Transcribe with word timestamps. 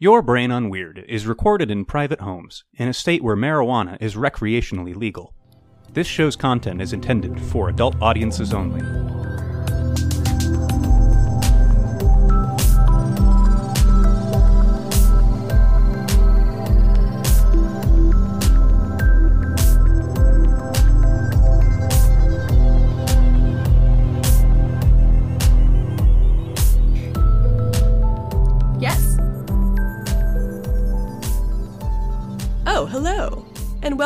Your 0.00 0.22
Brain 0.22 0.52
on 0.52 0.70
Weird 0.70 1.04
is 1.08 1.26
recorded 1.26 1.72
in 1.72 1.84
private 1.84 2.20
homes 2.20 2.62
in 2.74 2.86
a 2.86 2.94
state 2.94 3.20
where 3.20 3.34
marijuana 3.34 3.98
is 4.00 4.14
recreationally 4.14 4.94
legal. 4.94 5.34
This 5.92 6.06
show's 6.06 6.36
content 6.36 6.80
is 6.80 6.92
intended 6.92 7.40
for 7.40 7.68
adult 7.68 8.00
audiences 8.00 8.54
only. 8.54 8.80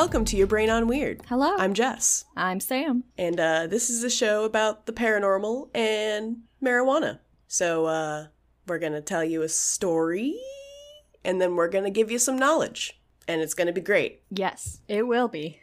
Welcome 0.03 0.25
to 0.25 0.37
Your 0.37 0.49
Brain 0.49 0.69
on 0.69 0.89
Weird. 0.89 1.23
Hello. 1.29 1.55
I'm 1.59 1.75
Jess. 1.75 2.25
I'm 2.37 2.59
Sam. 2.59 3.05
And 3.17 3.39
uh, 3.39 3.69
this 3.69 3.89
is 3.89 4.03
a 4.03 4.11
show 4.11 4.43
about 4.43 4.87
the 4.87 4.93
paranormal 4.93 5.71
and 5.77 6.39
marijuana. 6.61 7.21
So 7.47 7.87
uh, 7.87 8.27
we're 8.67 8.81
going 8.81 8.95
to 8.95 9.01
tell 9.01 9.23
you 9.23 9.43
a 9.43 9.49
story 9.49 10.41
and 11.25 11.41
then 11.41 11.55
we're 11.55 11.69
going 11.69 11.85
to 11.85 11.91
give 11.91 12.11
you 12.11 12.19
some 12.19 12.37
knowledge. 12.37 13.01
And 13.29 13.41
it's 13.41 13.55
going 13.55 13.69
to 13.69 13.73
be 13.73 13.81
great. 13.81 14.23
Yes, 14.29 14.81
it 14.89 15.07
will 15.07 15.29
be. 15.29 15.61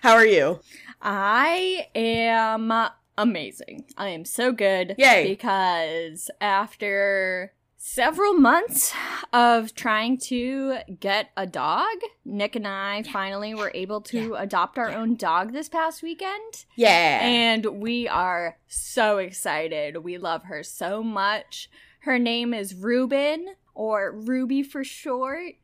How 0.00 0.14
are 0.14 0.24
you? 0.24 0.60
I 1.02 1.88
am 1.94 2.72
amazing. 3.18 3.84
I 3.98 4.08
am 4.08 4.24
so 4.24 4.52
good. 4.52 4.94
Yay. 4.96 5.28
Because 5.28 6.30
after 6.40 7.52
several 7.92 8.32
months 8.34 8.94
of 9.32 9.74
trying 9.74 10.16
to 10.16 10.76
get 11.00 11.30
a 11.36 11.44
dog, 11.46 11.88
Nick 12.24 12.54
and 12.54 12.66
I 12.66 13.02
finally 13.02 13.54
were 13.54 13.72
able 13.74 14.00
to 14.02 14.36
adopt 14.36 14.78
our 14.78 14.90
own 14.92 15.16
dog 15.16 15.52
this 15.52 15.68
past 15.68 16.00
weekend. 16.00 16.64
Yeah. 16.76 17.18
And 17.22 17.80
we 17.80 18.06
are 18.06 18.56
so 18.68 19.18
excited. 19.18 19.96
We 20.04 20.16
love 20.16 20.44
her 20.44 20.62
so 20.62 21.02
much. 21.02 21.68
Her 22.00 22.20
name 22.20 22.54
is 22.54 22.72
Ruben, 22.74 23.48
or 23.74 24.12
Ruby 24.12 24.62
for 24.62 24.84
short. 24.84 25.54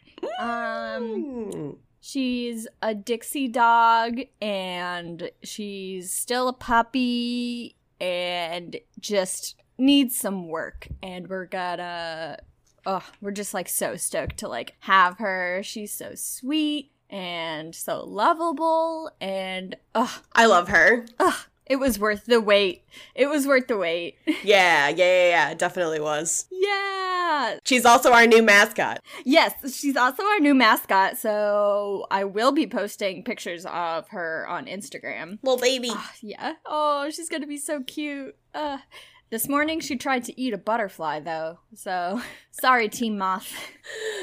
Um, 0.40 1.14
Mm. 1.14 1.76
she's 2.00 2.66
a 2.82 2.96
Dixie 2.96 3.46
dog, 3.48 4.18
and 4.42 5.30
she's 5.44 6.12
still 6.12 6.48
a 6.48 6.52
puppy, 6.52 7.76
and 8.00 8.76
just 8.98 9.54
needs 9.78 10.16
some 10.16 10.48
work. 10.48 10.88
And 11.02 11.28
we're 11.28 11.46
gonna, 11.46 12.38
oh, 12.84 13.04
we're 13.20 13.30
just 13.30 13.54
like 13.54 13.68
so 13.68 13.96
stoked 13.96 14.38
to 14.38 14.48
like 14.48 14.74
have 14.80 15.18
her. 15.18 15.60
She's 15.62 15.92
so 15.92 16.12
sweet 16.14 16.90
and 17.10 17.74
so 17.74 18.04
lovable, 18.04 19.10
and 19.18 19.74
oh, 19.94 20.20
I 20.34 20.44
love 20.44 20.68
her. 20.68 21.06
Ugh, 21.18 21.34
it 21.64 21.76
was 21.76 21.98
worth 21.98 22.26
the 22.26 22.38
wait. 22.38 22.82
It 23.14 23.28
was 23.28 23.46
worth 23.46 23.66
the 23.66 23.78
wait. 23.78 24.16
Yeah, 24.44 24.88
yeah, 24.88 24.94
yeah, 25.04 25.28
yeah. 25.30 25.50
It 25.50 25.58
definitely 25.58 26.00
was. 26.00 26.46
yeah. 26.50 27.58
She's 27.64 27.84
also 27.86 28.12
our 28.12 28.26
new 28.26 28.42
mascot. 28.42 29.00
Yes, 29.24 29.52
she's 29.74 29.96
also 29.96 30.22
our 30.22 30.38
new 30.40 30.54
mascot, 30.54 31.16
so 31.16 32.06
I 32.10 32.24
will 32.24 32.52
be 32.52 32.66
posting 32.66 33.24
pictures 33.24 33.64
of 33.66 34.08
her 34.08 34.46
on 34.48 34.66
Instagram. 34.66 35.38
Little 35.42 35.58
baby. 35.58 35.90
Ah, 35.92 36.12
yeah. 36.20 36.54
Oh, 36.66 37.08
she's 37.10 37.28
gonna 37.30 37.46
be 37.46 37.56
so 37.58 37.82
cute. 37.82 38.36
Uh, 38.54 38.78
this 39.30 39.48
morning 39.48 39.80
she 39.80 39.96
tried 39.96 40.24
to 40.24 40.40
eat 40.40 40.52
a 40.52 40.58
butterfly, 40.58 41.20
though. 41.20 41.58
So 41.74 42.20
sorry, 42.50 42.88
Team 42.88 43.18
Moth. 43.18 43.52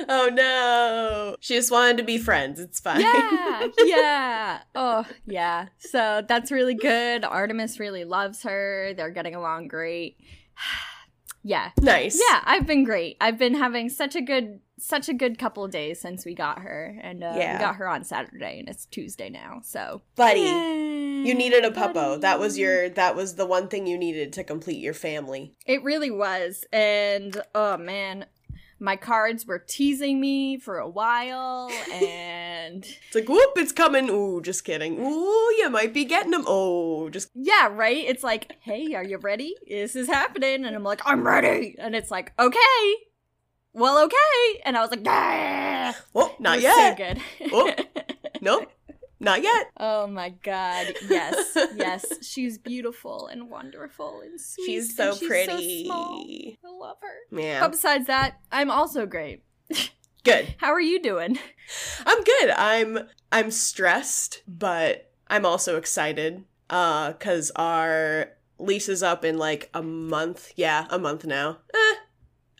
Oh 0.07 0.29
no. 0.31 1.35
She 1.39 1.55
just 1.55 1.71
wanted 1.71 1.97
to 1.97 2.03
be 2.03 2.17
friends. 2.17 2.59
It's 2.59 2.79
fine. 2.79 3.01
Yeah, 3.01 3.67
yeah. 3.79 4.59
Oh, 4.73 5.05
yeah. 5.25 5.67
So 5.79 6.23
that's 6.27 6.51
really 6.51 6.75
good. 6.75 7.23
Artemis 7.23 7.79
really 7.79 8.05
loves 8.05 8.43
her. 8.43 8.93
They're 8.95 9.11
getting 9.11 9.35
along 9.35 9.67
great. 9.67 10.17
yeah, 11.47 11.69
nice. 11.79 12.19
Yeah, 12.19 12.41
I've 12.43 12.65
been 12.65 12.83
great. 12.83 13.17
I've 13.21 13.37
been 13.37 13.53
having 13.53 13.87
such 13.89 14.15
a 14.15 14.21
good 14.21 14.59
such 14.79 15.07
a 15.07 15.13
good 15.13 15.37
couple 15.37 15.63
of 15.63 15.69
days 15.71 16.01
since 16.01 16.25
we 16.25 16.33
got 16.33 16.59
her. 16.59 16.99
And 17.01 17.23
uh, 17.23 17.33
Yeah. 17.37 17.53
we 17.53 17.59
got 17.59 17.75
her 17.75 17.87
on 17.87 18.03
Saturday 18.03 18.59
and 18.59 18.67
it's 18.67 18.85
Tuesday 18.87 19.29
now. 19.29 19.61
So 19.63 20.01
Buddy. 20.15 20.41
Yay, 20.41 21.21
You 21.23 21.33
needed 21.35 21.63
a 21.63 21.69
puppo. 21.71 22.19
That 22.19 22.39
was 22.39 22.57
your 22.57 22.89
that 22.89 23.15
was 23.15 23.35
the 23.35 23.45
one 23.45 23.67
thing 23.69 23.85
you 23.87 23.97
needed 23.97 24.33
to 24.33 24.43
complete 24.43 24.79
your 24.79 24.95
family. 24.95 25.53
It 25.67 25.83
really 25.83 26.11
was. 26.11 26.65
And 26.73 27.39
oh 27.53 27.77
man, 27.77 28.25
my 28.79 28.95
cards 28.97 29.45
were 29.45 29.59
teasing 29.59 30.19
me 30.19 30.57
for 30.57 30.79
a 30.79 30.89
while 30.89 31.69
and 31.93 31.93
It's 32.83 33.15
like, 33.15 33.29
whoop, 33.29 33.51
it's 33.57 33.71
coming. 33.71 34.09
Ooh, 34.09 34.41
just 34.41 34.63
kidding. 34.63 34.99
Ooh, 34.99 35.53
you 35.57 35.69
might 35.69 35.93
be 35.93 36.05
getting 36.05 36.31
them. 36.31 36.43
Oh, 36.47 37.09
just 37.09 37.29
yeah, 37.33 37.67
right? 37.71 37.97
It's 38.05 38.23
like, 38.23 38.57
"Hey, 38.61 38.93
are 38.95 39.03
you 39.03 39.17
ready? 39.17 39.55
This 39.67 39.95
is 39.95 40.07
happening." 40.07 40.65
And 40.65 40.75
I'm 40.75 40.83
like, 40.83 41.01
"I'm 41.05 41.25
ready." 41.25 41.75
And 41.79 41.95
it's 41.95 42.11
like, 42.11 42.33
"Okay." 42.39 42.95
Well, 43.73 44.03
okay. 44.05 44.61
And 44.65 44.77
I 44.77 44.81
was 44.81 44.91
like, 44.91 45.03
"Ah." 45.07 45.95
oh, 46.15 46.35
not 46.39 46.61
yet. 46.61 46.97
So 46.97 47.03
good. 47.05 47.51
Oh. 47.53 47.73
Nope, 48.41 48.69
not 49.19 49.41
yet. 49.41 49.71
Oh 49.77 50.05
my 50.07 50.29
god. 50.29 50.93
Yes. 51.09 51.57
Yes. 51.75 52.05
She's 52.21 52.57
beautiful 52.57 53.27
and 53.27 53.49
wonderful 53.49 54.21
and 54.21 54.39
sweet. 54.39 54.65
She's 54.65 54.95
so 54.95 55.15
she's 55.15 55.27
pretty. 55.27 55.85
So 55.85 55.85
small. 55.85 56.25
I 56.27 56.55
love 56.69 56.97
her. 57.01 57.39
Yeah, 57.41 57.61
But 57.61 57.71
besides 57.71 58.07
that, 58.07 58.39
I'm 58.51 58.69
also 58.69 59.05
great. 59.05 59.43
good. 60.25 60.55
How 60.57 60.73
are 60.73 60.81
you 60.81 61.01
doing? 61.01 61.37
I'm 62.05 62.23
good. 62.23 62.49
I'm 62.51 62.99
I'm 63.31 63.51
stressed, 63.51 64.41
but 64.47 65.11
I'm 65.29 65.45
also 65.45 65.77
excited. 65.77 66.43
Uh, 66.69 67.13
cause 67.13 67.51
our 67.55 68.31
lease 68.59 68.89
is 68.89 69.01
up 69.03 69.23
in 69.23 69.37
like 69.37 69.69
a 69.73 69.81
month. 69.81 70.51
Yeah, 70.55 70.87
a 70.89 70.99
month 70.99 71.25
now. 71.25 71.59
Eh, 71.73 71.77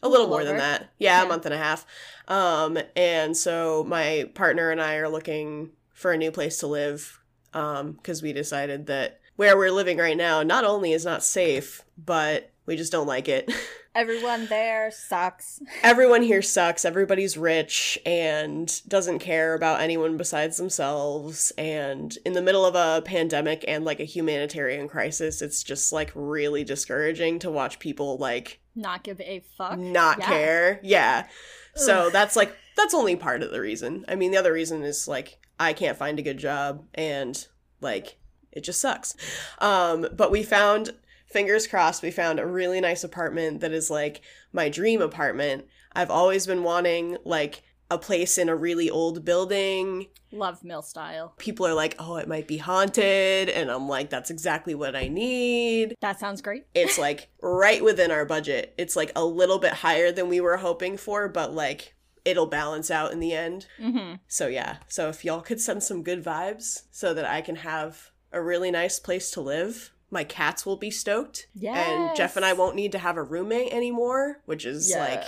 a 0.02 0.08
little 0.08 0.26
little 0.26 0.28
more 0.28 0.44
than 0.46 0.58
that. 0.58 0.92
Yeah, 1.00 1.20
Yeah. 1.20 1.26
a 1.26 1.28
month 1.28 1.46
and 1.46 1.54
a 1.54 1.58
half. 1.58 1.86
Um, 2.28 2.78
and 2.96 3.36
so 3.36 3.84
my 3.88 4.30
partner 4.34 4.70
and 4.72 4.82
I 4.82 4.96
are 4.96 5.10
looking 5.10 5.72
for 5.94 6.12
a 6.12 6.18
new 6.18 6.32
place 6.32 6.58
to 6.60 6.68
live. 6.68 7.20
Um, 7.54 7.94
because 7.94 8.22
we 8.22 8.34
decided 8.34 8.88
that 8.88 9.22
where 9.38 9.56
we're 9.58 9.72
living 9.72 9.98
right 9.98 10.18
now 10.18 10.44
not 10.44 10.66
only 10.66 10.92
is 10.92 11.06
not 11.06 11.24
safe, 11.24 11.84
but 11.98 12.52
we 12.66 12.76
just 12.76 12.92
don't 12.92 13.08
like 13.08 13.28
it. 13.30 13.52
Everyone 13.96 14.48
there 14.48 14.92
sucks. 14.92 15.62
Everyone 15.82 16.22
here 16.22 16.42
sucks. 16.42 16.84
Everybody's 16.84 17.38
rich 17.38 17.98
and 18.06 18.82
doesn't 18.90 19.20
care 19.20 19.54
about 19.54 19.80
anyone 19.80 20.18
besides 20.18 20.58
themselves. 20.58 21.54
And 21.58 22.16
in 22.26 22.34
the 22.34 22.42
middle 22.42 22.66
of 22.66 22.76
a 22.76 23.02
pandemic 23.06 23.64
and 23.68 23.86
like 23.86 24.02
a 24.02 24.06
humanitarian 24.06 24.90
crisis, 24.90 25.42
it's 25.42 25.64
just 25.64 25.94
like 25.94 26.12
really 26.14 26.66
discouraging 26.66 27.40
to 27.40 27.50
watch 27.50 27.80
people 27.80 28.18
like 28.18 28.60
Not 28.76 29.04
give 29.04 29.22
a 29.22 29.42
fuck. 29.58 29.80
not 29.80 30.20
Yeah. 30.20 30.28
care. 30.28 30.80
Yeah. 30.84 31.28
So 31.76 32.08
Ugh. 32.08 32.12
that's 32.12 32.36
like, 32.36 32.54
that's 32.76 32.94
only 32.94 33.16
part 33.16 33.44
of 33.44 33.52
the 33.52 33.62
reason. 33.62 34.04
I 34.10 34.16
mean, 34.16 34.32
the 34.32 34.38
other 34.38 34.52
reason 34.54 34.84
is 34.84 35.08
like, 35.08 35.38
I 35.58 35.72
can't 35.72 35.98
find 35.98 36.20
a 36.20 36.24
good 36.24 36.38
job 36.38 36.84
and 36.94 37.48
like, 37.80 38.18
it 38.52 38.64
just 38.66 38.82
sucks. 38.82 39.16
Um, 39.60 40.08
but 40.14 40.32
we 40.32 40.44
found, 40.44 40.92
fingers 41.36 41.68
crossed, 41.68 42.02
we 42.02 42.12
found 42.12 42.40
a 42.40 42.48
really 42.48 42.80
nice 42.80 43.04
apartment 43.04 43.60
that 43.60 43.74
is 43.74 43.92
like 43.92 44.22
my 44.54 44.70
dream 44.70 45.02
apartment. 45.02 45.66
I've 45.92 46.10
always 46.10 46.48
been 46.48 46.64
wanting 46.64 47.18
like 47.26 47.62
a 47.92 47.98
place 47.98 48.38
in 48.38 48.48
a 48.48 48.56
really 48.56 48.90
old 48.90 49.26
building. 49.26 50.08
Love 50.32 50.64
mill 50.64 50.82
style. 50.82 51.34
People 51.38 51.68
are 51.68 51.74
like, 51.74 51.94
oh, 52.00 52.16
it 52.16 52.30
might 52.30 52.48
be 52.48 52.56
haunted. 52.56 53.50
And 53.50 53.70
I'm 53.70 53.90
like, 53.90 54.10
that's 54.10 54.30
exactly 54.30 54.76
what 54.76 54.96
I 54.96 55.10
need 55.10 55.96
That 56.00 56.22
sounds 56.22 56.42
great. 56.42 56.68
it's 56.74 56.98
like 56.98 57.28
right 57.42 57.84
within 57.84 58.12
our 58.12 58.24
budget. 58.24 58.74
It's 58.78 58.96
like 58.96 59.12
a 59.14 59.26
little 59.26 59.60
bit 59.60 59.74
higher 59.74 60.14
than 60.14 60.30
we 60.30 60.40
were 60.40 60.56
hoping 60.56 60.96
for, 60.96 61.28
but 61.28 61.54
like 61.54 61.96
it'll 62.24 62.48
balance 62.48 62.90
out 62.90 63.12
in 63.12 63.20
the 63.20 63.34
end. 63.34 63.68
Mm-hmm. 63.78 64.16
So 64.30 64.48
yeah. 64.48 64.78
So 64.88 65.10
if 65.10 65.26
y'all 65.26 65.42
could 65.42 65.60
send 65.60 65.84
some 65.84 66.02
good 66.02 66.24
vibes 66.24 66.84
so 66.92 67.14
that 67.14 67.26
I 67.26 67.42
can 67.42 67.58
have 67.58 68.12
a 68.32 68.42
really 68.42 68.72
nice 68.72 69.00
place 69.02 69.32
to 69.32 69.42
live, 69.42 69.92
my 70.16 70.24
cats 70.24 70.66
will 70.66 70.78
be 70.78 70.90
stoked. 70.90 71.46
And 71.62 72.16
Jeff 72.18 72.36
and 72.36 72.44
I 72.46 72.54
won't 72.54 72.76
need 72.76 72.94
to 72.94 72.98
have 73.00 73.18
a 73.18 73.24
roommate 73.24 73.72
anymore, 73.72 74.42
which 74.46 74.66
is 74.66 74.92
like 74.98 75.24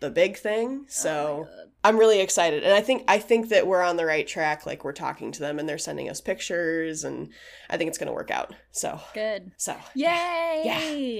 the 0.00 0.10
big 0.10 0.36
thing. 0.36 0.86
So 0.88 1.46
Oh. 1.48 1.62
I'm 1.84 1.96
really 1.98 2.20
excited. 2.20 2.64
And 2.64 2.72
I 2.72 2.80
think 2.80 3.04
I 3.06 3.20
think 3.20 3.50
that 3.50 3.68
we're 3.68 3.80
on 3.82 3.96
the 3.96 4.04
right 4.06 4.26
track. 4.26 4.66
Like 4.66 4.82
we're 4.82 4.92
talking 4.92 5.30
to 5.30 5.38
them 5.40 5.60
and 5.60 5.68
they're 5.68 5.78
sending 5.78 6.10
us 6.10 6.20
pictures 6.20 7.04
and 7.04 7.28
I 7.70 7.76
think 7.76 7.88
it's 7.88 7.98
gonna 7.98 8.12
work 8.12 8.32
out. 8.32 8.54
So 8.72 8.98
good. 9.14 9.52
so 9.56 9.76
Yay! 9.94 10.62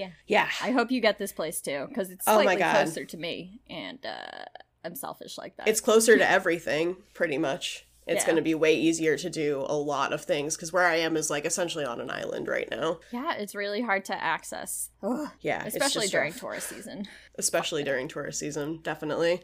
yeah. 0.01 0.09
yeah. 0.27 0.49
I 0.63 0.73
hope 0.73 0.91
you 0.91 1.01
get 1.01 1.19
this 1.19 1.33
place 1.33 1.61
too, 1.61 1.87
because 1.89 2.11
it's 2.11 2.25
Oh 2.27 2.43
my 2.43 2.57
God. 2.57 2.75
closer 2.75 3.05
to 3.05 3.17
me, 3.17 3.61
and 3.71 4.05
uh, 4.05 4.45
I'm 4.85 4.97
selfish 4.97 5.39
like 5.39 5.57
that. 5.57 5.69
it's 5.69 5.81
closer 5.81 6.17
to 6.19 6.29
everything 6.39 6.97
pretty 7.15 7.39
much 7.39 7.86
it's 8.07 8.21
Yeah. 8.23 8.27
going 8.27 8.37
to 8.37 8.43
be 8.43 8.55
way 8.55 8.75
easier 8.77 9.17
to 9.17 9.29
do 9.29 9.65
a 9.69 9.75
lot 9.77 10.13
of 10.13 10.25
things 10.25 10.57
because 10.57 10.73
where 10.73 10.87
i 10.87 10.97
am 10.97 11.17
is 11.17 11.29
like 11.31 11.45
essentially 11.45 11.85
on 11.85 12.01
an 12.01 12.11
island 12.11 12.49
right 12.49 12.69
now 12.71 12.99
yeah, 13.13 13.35
it's 13.35 13.55
really 13.55 13.83
hard 13.83 14.05
to 14.07 14.15
access, 14.23 14.91
Ugh. 15.03 15.29
yeah 15.41 15.65
especially 15.65 16.07
during 16.09 16.31
rough. 16.33 16.41
tourist 16.41 16.69
season. 16.69 17.07
especially 17.37 17.83
during 17.85 18.09
tourist 18.09 18.39
season 18.41 18.81
definitely 18.83 19.43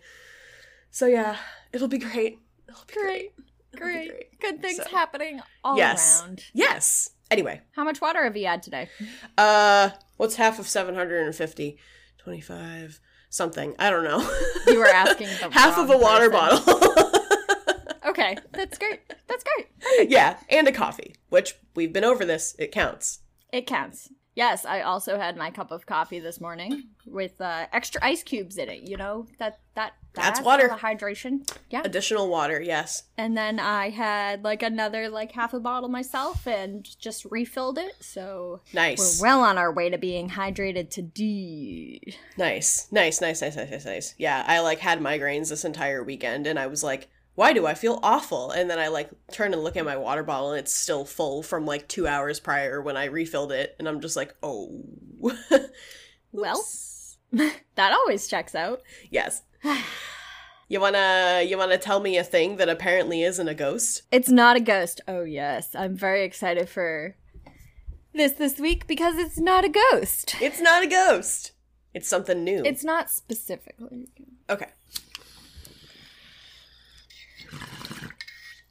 So 0.90 1.06
yeah, 1.06 1.36
it'll 1.72 1.88
be 1.88 1.98
great. 1.98 2.38
It'll 2.68 2.84
be 2.86 2.92
Great. 2.94 3.32
It'll 3.72 3.86
be 3.86 3.92
Great. 4.08 4.40
Good 4.40 4.60
things 4.62 4.76
So- 4.76 4.90
happening 4.90 5.40
all 5.64 5.76
Yes. 5.78 6.20
around. 6.22 6.44
Yes. 6.52 7.10
Anyway, 7.30 7.62
How 7.74 7.82
much 7.84 8.00
water 8.02 8.22
have 8.24 8.36
you 8.36 8.46
had 8.46 8.62
today? 8.62 8.90
uh, 9.38 9.88
what's 10.18 10.36
half 10.36 10.58
of 10.58 10.68
750? 10.68 11.78
25 12.18 13.00
something. 13.30 13.74
I 13.78 13.88
don't 13.90 14.04
know. 14.04 14.20
You 14.66 14.78
were 14.78 14.86
asking 14.86 15.26
the 15.40 15.48
half 15.50 15.78
of 15.78 15.88
a 15.88 15.92
wrong 15.94 16.02
water 16.02 16.28
bottle. 16.30 16.62
Okay, 18.12 18.36
that's 18.52 18.78
great. 18.78 19.00
That's 19.26 19.44
great. 19.44 20.10
yeah, 20.10 20.38
and 20.48 20.68
a 20.68 20.72
coffee, 20.72 21.14
which 21.30 21.54
we've 21.74 21.92
been 21.92 22.04
over 22.04 22.24
this. 22.24 22.54
It 22.58 22.72
counts. 22.72 23.20
It 23.52 23.66
counts. 23.66 24.08
Yes, 24.34 24.64
I 24.64 24.80
also 24.80 25.18
had 25.18 25.36
my 25.36 25.50
cup 25.50 25.70
of 25.70 25.84
coffee 25.84 26.18
this 26.18 26.40
morning 26.40 26.84
with 27.06 27.38
uh, 27.38 27.66
extra 27.70 28.02
ice 28.02 28.22
cubes 28.22 28.56
in 28.56 28.70
it. 28.70 28.88
You 28.88 28.96
know 28.96 29.26
that 29.38 29.58
that 29.74 29.92
That's 30.14 30.40
water. 30.40 30.68
the 30.68 30.74
hydration. 30.76 31.46
Yeah, 31.68 31.82
Additional 31.84 32.28
water, 32.30 32.58
yes. 32.58 33.02
and 33.18 33.36
then 33.36 33.60
I 33.60 33.90
had 33.90 34.42
like 34.42 34.62
another 34.62 35.10
like 35.10 35.32
half 35.32 35.52
a 35.52 35.60
bottle 35.60 35.90
myself 35.90 36.46
and 36.46 36.88
just 36.98 37.26
refilled 37.26 37.76
it. 37.76 37.92
So 38.00 38.62
Nice. 38.72 39.20
we're 39.20 39.26
well 39.28 39.42
on 39.42 39.58
our 39.58 39.70
way 39.70 39.90
to 39.90 39.98
being 39.98 40.30
hydrated 40.30 40.88
to 40.92 41.02
D. 41.02 42.14
Nice, 42.38 42.88
nice, 42.90 43.20
nice, 43.20 43.42
nice, 43.42 43.56
nice, 43.56 43.70
nice, 43.70 43.84
nice. 43.84 44.14
Yeah, 44.16 44.44
I 44.46 44.60
like 44.60 44.78
had 44.78 45.00
migraines 45.00 45.50
this 45.50 45.64
entire 45.66 46.02
weekend, 46.02 46.46
and 46.46 46.58
I 46.58 46.68
was 46.68 46.82
like, 46.82 47.10
"Why 47.34 47.52
do 47.52 47.66
I 47.66 47.74
feel 47.74 47.98
awful?" 48.02 48.50
And 48.50 48.68
then 48.70 48.78
I 48.78 48.88
like 48.88 49.10
turn 49.30 49.52
and 49.52 49.62
look 49.62 49.76
at 49.76 49.84
my 49.84 49.96
water 49.96 50.22
bottle, 50.22 50.50
and 50.52 50.58
it's 50.60 50.72
still 50.74 51.04
full 51.04 51.42
from 51.42 51.64
like 51.66 51.88
two 51.88 52.06
hours 52.06 52.40
prior 52.40 52.80
when 52.82 52.96
I 52.96 53.04
refilled 53.06 53.52
it, 53.52 53.74
and 53.78 53.88
I'm 53.88 54.00
just 54.00 54.16
like, 54.16 54.34
"Oh, 54.42 54.82
Well, 56.32 56.64
that 57.32 57.92
always 57.92 58.26
checks 58.28 58.54
out. 58.54 58.82
yes." 59.10 59.42
You 60.68 60.80
wanna 60.80 61.42
you 61.46 61.58
wanna 61.58 61.76
tell 61.76 62.00
me 62.00 62.16
a 62.16 62.24
thing 62.24 62.56
that 62.56 62.70
apparently 62.70 63.22
isn't 63.22 63.46
a 63.46 63.52
ghost? 63.52 64.02
It's 64.10 64.30
not 64.30 64.56
a 64.56 64.60
ghost. 64.60 65.02
Oh 65.06 65.22
yes, 65.22 65.74
I'm 65.74 65.94
very 65.94 66.24
excited 66.24 66.66
for 66.66 67.14
this 68.14 68.32
this 68.32 68.58
week 68.58 68.86
because 68.86 69.16
it's 69.18 69.38
not 69.38 69.66
a 69.66 69.68
ghost. 69.68 70.34
It's 70.40 70.62
not 70.62 70.82
a 70.82 70.86
ghost. 70.86 71.52
It's 71.92 72.08
something 72.08 72.42
new. 72.42 72.62
It's 72.64 72.84
not 72.84 73.10
specifically. 73.10 74.08
okay. 74.48 74.68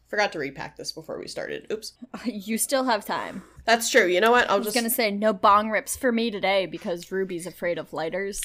Forgot 0.09 0.33
to 0.33 0.39
repack 0.39 0.75
this 0.75 0.91
before 0.91 1.17
we 1.19 1.27
started. 1.27 1.67
Oops. 1.71 1.93
You 2.25 2.57
still 2.57 2.83
have 2.83 3.05
time. 3.05 3.43
That's 3.65 3.89
true. 3.89 4.05
You 4.07 4.19
know 4.19 4.31
what? 4.31 4.49
I'll 4.49 4.55
I 4.55 4.57
was 4.57 4.65
just 4.67 4.75
gonna 4.75 4.89
say 4.89 5.09
no 5.11 5.31
bong 5.33 5.69
rips 5.69 5.95
for 5.95 6.11
me 6.11 6.29
today 6.31 6.65
because 6.65 7.11
Ruby's 7.11 7.47
afraid 7.47 7.77
of 7.77 7.93
lighters. 7.93 8.41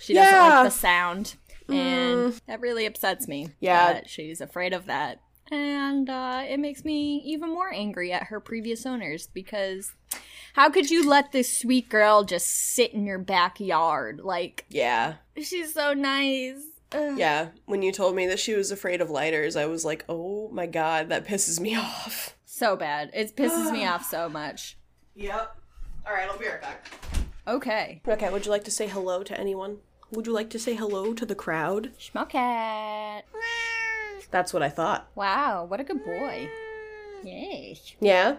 She 0.00 0.12
doesn't 0.14 0.34
Yeah. 0.34 0.60
like 0.60 0.64
the 0.66 0.70
sound, 0.78 1.34
and 1.68 2.34
that 2.46 2.60
really 2.60 2.84
upsets 2.84 3.26
me. 3.26 3.48
Yeah. 3.60 3.94
that 3.94 4.10
she's 4.10 4.40
afraid 4.42 4.72
of 4.74 4.86
that, 4.86 5.20
and 5.50 6.10
uh, 6.10 6.42
it 6.46 6.58
makes 6.60 6.84
me 6.84 7.22
even 7.24 7.48
more 7.50 7.72
angry 7.72 8.12
at 8.12 8.24
her 8.24 8.38
previous 8.40 8.84
owners 8.84 9.28
because 9.32 9.92
how 10.54 10.68
could 10.70 10.90
you 10.90 11.08
let 11.08 11.32
this 11.32 11.56
sweet 11.58 11.88
girl 11.88 12.24
just 12.24 12.46
sit 12.48 12.92
in 12.92 13.06
your 13.06 13.18
backyard? 13.18 14.20
Like 14.22 14.66
yeah. 14.68 15.14
she's 15.42 15.72
so 15.72 15.94
nice. 15.94 16.62
Ugh. 16.92 17.18
Yeah, 17.18 17.48
when 17.66 17.82
you 17.82 17.92
told 17.92 18.14
me 18.14 18.26
that 18.26 18.38
she 18.38 18.54
was 18.54 18.70
afraid 18.70 19.00
of 19.00 19.10
lighters, 19.10 19.56
I 19.56 19.66
was 19.66 19.84
like, 19.84 20.04
"Oh 20.08 20.48
my 20.52 20.66
god, 20.66 21.08
that 21.08 21.26
pisses 21.26 21.58
me 21.60 21.74
off." 21.76 22.36
So 22.44 22.76
bad. 22.76 23.10
It 23.12 23.36
pisses 23.36 23.72
me 23.72 23.84
off 23.88 24.04
so 24.04 24.28
much. 24.28 24.76
Yep. 25.14 25.56
All 26.06 26.12
right, 26.12 26.28
I'll 26.28 26.38
be 26.38 26.46
right 26.46 26.60
back. 26.62 26.86
Okay. 27.48 28.00
Okay, 28.06 28.30
would 28.30 28.44
you 28.44 28.50
like 28.52 28.64
to 28.64 28.70
say 28.70 28.86
hello 28.86 29.22
to 29.22 29.38
anyone? 29.38 29.78
Would 30.12 30.26
you 30.26 30.32
like 30.32 30.50
to 30.50 30.58
say 30.58 30.74
hello 30.74 31.12
to 31.14 31.26
the 31.26 31.34
crowd? 31.34 31.90
Schmucket. 31.98 33.22
That's 34.30 34.52
what 34.52 34.62
I 34.62 34.68
thought. 34.68 35.08
Wow, 35.14 35.64
what 35.64 35.80
a 35.80 35.84
good 35.84 36.04
boy. 36.04 36.48
Yay. 37.24 37.78
Yeah. 38.00 38.36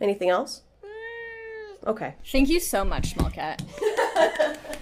Anything 0.00 0.28
else? 0.28 0.62
Okay. 1.86 2.14
Thank 2.26 2.48
you 2.48 2.60
so 2.60 2.84
much, 2.84 3.14
Small 3.14 3.30
Cat. 3.30 3.62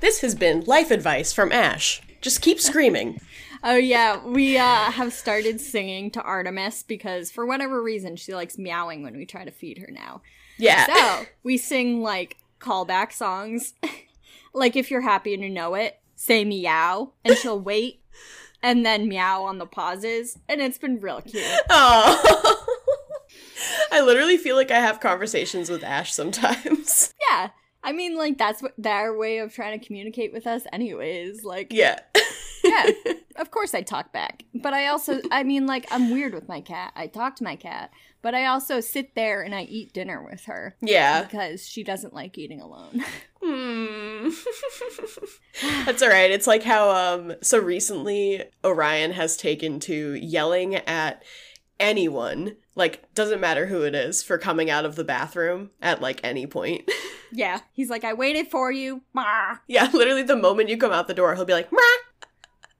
This 0.00 0.20
has 0.20 0.34
been 0.34 0.60
life 0.62 0.90
advice 0.90 1.32
from 1.32 1.52
Ash. 1.52 2.02
Just 2.20 2.42
keep 2.42 2.60
screaming. 2.60 3.20
Oh 3.62 3.76
yeah, 3.76 4.24
we 4.24 4.56
uh, 4.56 4.90
have 4.90 5.12
started 5.12 5.60
singing 5.60 6.10
to 6.12 6.22
Artemis 6.22 6.82
because 6.82 7.30
for 7.30 7.44
whatever 7.44 7.82
reason 7.82 8.16
she 8.16 8.34
likes 8.34 8.56
meowing 8.56 9.02
when 9.02 9.16
we 9.16 9.26
try 9.26 9.44
to 9.44 9.50
feed 9.50 9.78
her 9.78 9.90
now. 9.90 10.22
Yeah. 10.58 10.86
So 10.86 11.26
we 11.42 11.56
sing 11.56 12.02
like 12.02 12.38
callback 12.58 13.12
songs. 13.12 13.74
like 14.54 14.76
if 14.76 14.90
you're 14.90 15.02
happy 15.02 15.34
and 15.34 15.42
you 15.42 15.50
know 15.50 15.74
it, 15.74 16.00
say 16.16 16.44
meow, 16.44 17.12
and 17.24 17.36
she'll 17.36 17.60
wait 17.60 18.02
and 18.62 18.84
then 18.84 19.08
meow 19.08 19.44
on 19.44 19.58
the 19.58 19.66
pauses, 19.66 20.38
and 20.48 20.60
it's 20.60 20.78
been 20.78 21.00
real 21.00 21.20
cute. 21.22 21.44
Oh. 21.68 22.66
I 23.92 24.00
literally 24.00 24.36
feel 24.36 24.56
like 24.56 24.70
I 24.70 24.80
have 24.80 25.00
conversations 25.00 25.70
with 25.70 25.82
Ash 25.82 26.12
sometimes. 26.12 27.14
Yeah. 27.30 27.50
I 27.82 27.92
mean, 27.92 28.16
like 28.16 28.36
that's 28.38 28.62
what 28.62 28.74
their 28.76 29.16
way 29.16 29.38
of 29.38 29.54
trying 29.54 29.78
to 29.78 29.84
communicate 29.86 30.32
with 30.32 30.46
us, 30.46 30.64
anyways. 30.72 31.44
Like, 31.44 31.72
Yeah. 31.72 31.98
yeah, 32.64 32.90
of 33.36 33.50
course 33.50 33.74
I 33.74 33.80
talk 33.82 34.12
back. 34.12 34.44
But 34.54 34.74
I 34.74 34.88
also, 34.88 35.20
I 35.30 35.42
mean, 35.44 35.66
like, 35.66 35.86
I'm 35.90 36.10
weird 36.10 36.34
with 36.34 36.46
my 36.48 36.60
cat. 36.60 36.92
I 36.94 37.06
talk 37.06 37.36
to 37.36 37.44
my 37.44 37.56
cat, 37.56 37.90
but 38.20 38.34
I 38.34 38.44
also 38.46 38.80
sit 38.80 39.14
there 39.14 39.40
and 39.40 39.54
I 39.54 39.62
eat 39.62 39.94
dinner 39.94 40.22
with 40.22 40.44
her 40.44 40.76
Yeah. 40.82 41.22
because 41.22 41.66
she 41.66 41.82
doesn't 41.82 42.12
like 42.14 42.36
eating 42.38 42.60
alone. 42.60 43.04
Hmm. 43.42 44.28
That's 45.86 46.02
all 46.02 46.10
right. 46.10 46.30
It's 46.30 46.46
like 46.46 46.62
how 46.62 46.90
um 46.90 47.32
so 47.42 47.58
recently 47.58 48.44
Orion 48.62 49.12
has 49.12 49.36
taken 49.38 49.80
to 49.80 50.14
yelling 50.14 50.74
at 50.74 51.22
anyone, 51.80 52.56
like 52.76 53.12
doesn't 53.14 53.40
matter 53.40 53.66
who 53.66 53.82
it 53.82 53.94
is, 53.94 54.22
for 54.22 54.38
coming 54.38 54.70
out 54.70 54.84
of 54.84 54.94
the 54.96 55.04
bathroom 55.04 55.70
at 55.82 56.00
like 56.00 56.20
any 56.22 56.46
point. 56.46 56.88
yeah. 57.32 57.60
He's 57.72 57.90
like, 57.90 58.04
I 58.04 58.12
waited 58.12 58.48
for 58.48 58.70
you. 58.70 59.02
Yeah, 59.66 59.90
literally 59.92 60.22
the 60.22 60.36
moment 60.36 60.68
you 60.68 60.76
come 60.76 60.92
out 60.92 61.08
the 61.08 61.14
door, 61.14 61.34
he'll 61.34 61.44
be 61.44 61.52
like. 61.54 61.68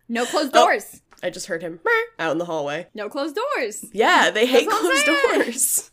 No 0.09 0.25
closed 0.27 0.51
Oh. 0.55 0.65
doors. 0.67 1.03
I 1.23 1.29
just 1.31 1.47
heard 1.49 1.63
him 1.63 1.81
out 2.19 2.33
in 2.33 2.39
the 2.39 2.47
hallway. 2.47 2.87
No 2.95 3.09
closed 3.11 3.37
doors. 3.37 3.85
Yeah, 3.93 4.31
they 4.31 4.47
hate 4.47 4.69
closed 4.69 5.07
doors. 5.07 5.91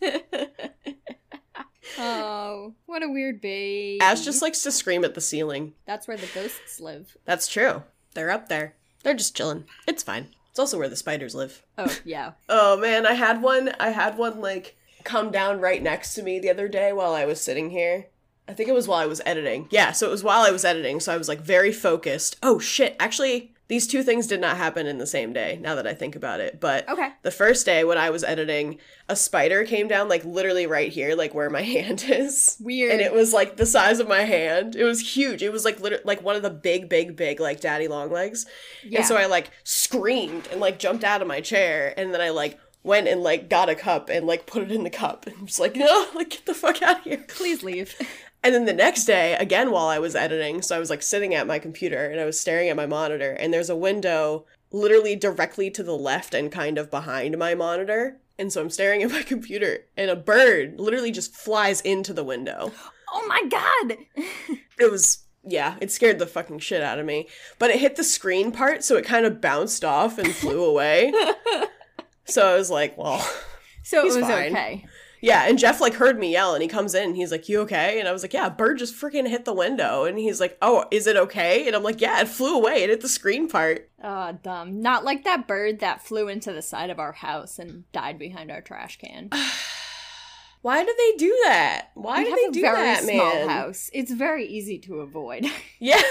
Oh, 2.00 2.74
what 2.86 3.04
a 3.04 3.10
weird 3.10 3.42
babe. 3.42 4.02
Ash 4.02 4.24
just 4.24 4.42
likes 4.42 4.62
to 4.64 4.72
scream 4.72 5.04
at 5.04 5.14
the 5.16 5.22
ceiling. 5.22 5.74
That's 5.86 6.08
where 6.08 6.18
the 6.18 6.30
ghosts 6.34 6.80
live. 6.80 7.18
That's 7.26 7.48
true. 7.48 7.84
They're 8.14 8.30
up 8.32 8.50
there. 8.50 8.76
They're 9.04 9.14
just 9.16 9.36
chilling. 9.36 9.66
It's 9.88 10.04
fine. 10.04 10.30
It's 10.58 10.60
also 10.60 10.80
where 10.80 10.90
the 10.90 10.96
spiders 10.96 11.36
live. 11.36 11.62
Oh, 11.78 11.96
yeah. 12.04 12.32
Oh 12.50 12.78
man, 12.78 13.06
I 13.06 13.14
had 13.14 13.44
one. 13.44 13.76
I 13.80 13.90
had 13.90 14.18
one 14.18 14.42
like 14.42 14.76
come 15.04 15.30
down 15.30 15.62
right 15.62 15.84
next 15.84 16.16
to 16.16 16.24
me 16.24 16.40
the 16.40 16.50
other 16.50 16.68
day 16.68 16.92
while 16.92 17.14
I 17.14 17.26
was 17.26 17.40
sitting 17.40 17.70
here. 17.70 18.08
I 18.48 18.54
think 18.54 18.68
it 18.68 18.74
was 18.74 18.88
while 18.88 18.98
I 18.98 19.06
was 19.06 19.22
editing. 19.24 19.68
Yeah, 19.70 19.92
so 19.92 20.08
it 20.08 20.10
was 20.10 20.24
while 20.24 20.42
I 20.42 20.50
was 20.50 20.66
editing, 20.66 21.00
so 21.00 21.14
I 21.14 21.18
was 21.18 21.28
like 21.30 21.42
very 21.42 21.72
focused. 21.72 22.38
Oh 22.42 22.58
shit, 22.58 22.96
actually 23.00 23.54
these 23.70 23.86
two 23.88 24.02
things 24.02 24.28
did 24.28 24.40
not 24.40 24.56
happen 24.58 24.88
in 24.88 24.98
the 24.98 25.06
same 25.06 25.34
day 25.34 25.60
now 25.62 25.76
that 25.76 25.86
I 25.86 25.94
think 25.94 26.16
about 26.16 26.40
it. 26.40 26.60
But 26.60 26.88
Okay. 26.88 27.10
the 27.24 27.32
first 27.32 27.66
day 27.66 27.84
when 27.84 27.98
I 27.98 28.10
was 28.10 28.24
editing, 28.24 28.78
a 29.10 29.16
spider 29.16 29.66
came 29.66 29.88
down 29.90 30.08
like 30.08 30.24
literally 30.24 30.66
right 30.68 30.92
here, 30.92 31.16
like 31.16 31.34
where 31.34 31.50
my 31.50 31.62
hand 31.74 32.06
is. 32.08 32.58
Weird. 32.62 32.92
And 32.94 33.02
it 33.02 33.14
was 33.14 33.34
like 33.34 33.58
the 33.58 33.66
size 33.66 34.00
of 34.00 34.08
my 34.08 34.22
hand. 34.22 34.76
It 34.76 34.86
was 34.86 35.16
huge. 35.16 35.44
It 35.44 35.52
was 35.52 35.66
like 35.66 35.80
literally 35.82 36.04
like 36.06 36.24
one 36.24 36.36
of 36.38 36.44
the 36.44 36.50
big, 36.50 36.88
big, 36.88 37.16
big 37.18 37.40
like 37.42 37.60
daddy 37.60 37.88
long 37.88 38.10
legs. 38.12 38.46
Yeah. 38.86 39.00
And 39.00 39.08
so 39.08 39.18
I 39.18 39.26
like 39.26 39.52
screamed 39.64 40.48
and 40.52 40.62
like 40.62 40.80
jumped 40.80 41.04
out 41.04 41.22
of 41.22 41.28
my 41.28 41.42
chair 41.42 41.94
and 41.98 42.14
then 42.14 42.22
I 42.22 42.30
like 42.30 42.58
went 42.84 43.08
and 43.10 43.22
like 43.22 43.50
got 43.50 43.68
a 43.68 43.76
cup 43.76 44.08
and 44.10 44.26
like 44.26 44.46
put 44.46 44.64
it 44.64 44.72
in 44.72 44.84
the 44.86 44.90
cup 44.90 45.28
and 45.28 45.36
I'm 45.40 45.48
like, 45.60 45.76
no, 45.76 46.08
like 46.16 46.30
get 46.30 46.46
the 46.46 46.54
fuck 46.54 46.82
out 46.82 47.00
of 47.00 47.04
here. 47.04 47.26
Please 47.28 47.64
leave. 47.64 47.96
And 48.44 48.54
then 48.54 48.66
the 48.66 48.74
next 48.74 49.06
day, 49.06 49.34
again 49.36 49.72
while 49.72 49.88
I 49.88 50.00
was 50.00 50.16
editing, 50.16 50.62
so 50.62 50.76
I 50.76 50.80
was 50.80 50.90
like 50.90 51.02
sitting 51.02 51.34
at 51.34 51.48
my 51.48 51.60
computer 51.60 52.06
and 52.06 52.20
I 52.20 52.26
was 52.26 52.40
staring 52.40 52.70
at 52.70 52.76
my 52.76 52.86
monitor 52.86 53.32
and 53.32 53.54
there's 53.54 53.70
a 53.70 53.76
window 53.76 54.46
literally 54.72 55.16
directly 55.16 55.70
to 55.72 55.84
the 55.84 55.98
left 55.98 56.34
and 56.34 56.52
kind 56.52 56.78
of 56.78 56.92
behind 56.92 57.38
my 57.38 57.56
monitor. 57.56 58.18
And 58.40 58.54
so 58.54 58.62
I'm 58.62 58.70
staring 58.70 59.02
at 59.04 59.12
my 59.12 59.22
computer 59.34 59.86
and 59.98 60.10
a 60.10 60.16
bird 60.16 60.80
literally 60.80 61.12
just 61.12 61.36
flies 61.36 61.82
into 61.82 62.14
the 62.14 62.24
window. 62.24 62.72
Oh 63.12 63.26
my 63.28 63.44
god! 63.50 63.98
It 64.80 64.92
was 64.92 65.24
yeah, 65.44 65.76
it 65.82 65.92
scared 65.92 66.20
the 66.20 66.28
fucking 66.28 66.60
shit 66.60 66.84
out 66.84 67.00
of 67.00 67.06
me. 67.06 67.28
But 67.58 67.72
it 67.72 67.80
hit 67.80 67.96
the 67.96 68.04
screen 68.04 68.52
part, 68.52 68.84
so 68.84 68.96
it 68.96 69.06
kind 69.06 69.26
of 69.26 69.42
bounced 69.42 69.84
off 69.84 70.20
and 70.20 70.32
flew 70.36 70.64
away. 70.64 71.12
so 72.26 72.46
I 72.48 72.56
was 72.56 72.70
like, 72.70 72.96
well, 72.98 73.26
So 73.84 74.02
it 74.02 74.06
was 74.06 74.18
fine. 74.18 74.52
okay. 74.52 74.86
Yeah. 75.22 75.46
And 75.48 75.58
Jeff 75.60 75.82
like 75.82 75.94
heard 75.94 76.20
me 76.20 76.32
yell, 76.32 76.54
and 76.54 76.62
he 76.62 76.68
comes 76.68 76.94
in, 76.96 77.04
and 77.04 77.16
he's 77.16 77.32
like, 77.32 77.48
"You 77.50 77.62
okay?" 77.62 78.00
And 78.00 78.08
I 78.08 78.12
was 78.12 78.22
like, 78.24 78.34
"Yeah, 78.34 78.48
a 78.48 78.52
bird 78.52 78.78
just 78.80 78.96
freaking 78.96 79.28
hit 79.28 79.46
the 79.46 79.54
window." 79.54 80.06
And 80.06 80.18
he's 80.18 80.40
like, 80.40 80.58
"Oh, 80.62 80.86
is 80.92 81.08
it 81.08 81.18
okay?" 81.18 81.66
And 81.68 81.76
I'm 81.76 81.84
like, 81.84 82.02
"Yeah, 82.02 82.22
it 82.22 82.28
flew 82.28 82.56
away. 82.58 82.84
It 82.84 82.90
hit 82.90 83.02
the 83.02 83.10
screen 83.10 83.48
part." 83.48 83.90
Oh, 84.04 84.38
dumb. 84.44 84.82
Not 84.82 85.04
like 85.04 85.24
that 85.24 85.48
bird 85.48 85.80
that 85.80 86.02
flew 86.04 86.28
into 86.28 86.54
the 86.54 86.62
side 86.62 86.90
of 86.90 87.00
our 87.00 87.14
house 87.14 87.58
and 87.60 87.92
died 87.92 88.20
behind 88.20 88.52
our 88.52 88.62
trash 88.62 88.98
can. 89.00 89.30
Why 90.62 90.84
do 90.84 90.94
they 90.98 91.18
do 91.18 91.40
that? 91.46 91.90
Why 91.94 92.20
we 92.20 92.24
do 92.26 92.30
have 92.32 92.40
they 92.40 92.46
a 92.46 92.52
do 92.52 92.62
very 92.62 92.76
that, 92.78 93.04
small 93.04 93.34
man? 93.34 93.50
house. 93.50 93.90
It's 93.94 94.12
very 94.12 94.46
easy 94.46 94.80
to 94.80 95.00
avoid. 95.02 95.46
Yeah. 95.80 96.02